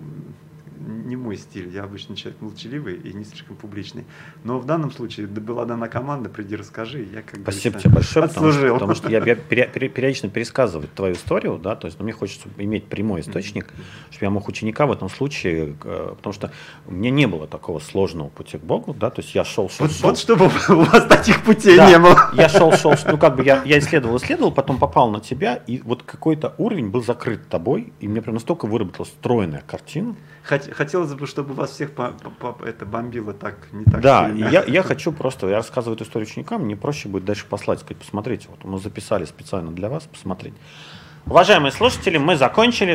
[0.79, 1.69] не мой стиль.
[1.69, 4.05] Я обычно человек молчаливый и не слишком публичный.
[4.45, 8.75] Но в данном случае была дана команда, приди расскажи, я как Спасибо тебе большое, отслужил.
[8.75, 9.37] Потому, что, потому что я
[9.89, 14.13] периодично пересказываю твою историю, да, то есть ну, мне хочется иметь прямой источник, mm-hmm.
[14.13, 16.53] чтобы я мог ученика в этом случае, э, потому что
[16.87, 19.87] у меня не было такого сложного пути к Богу, да, то есть я шел, шел,
[19.87, 20.09] вот, шел.
[20.11, 22.31] Вот чтобы у вас таких путей да, не было.
[22.35, 25.81] Я шел, шел, ну как бы я, я исследовал, исследовал, потом попал на тебя, и
[25.85, 30.17] вот какой-то уровень был закрыт тобой, и мне прям настолько выработалась стройная картина,
[30.47, 31.91] хотелось бы, чтобы вас всех
[32.65, 34.49] это бомбило так, не так Да, сильно.
[34.49, 37.99] я, я хочу просто, я рассказываю эту историю ученикам, мне проще будет дальше послать, сказать,
[37.99, 40.55] посмотрите, вот мы записали специально для вас, посмотреть.
[41.27, 42.95] Уважаемые слушатели, мы закончили.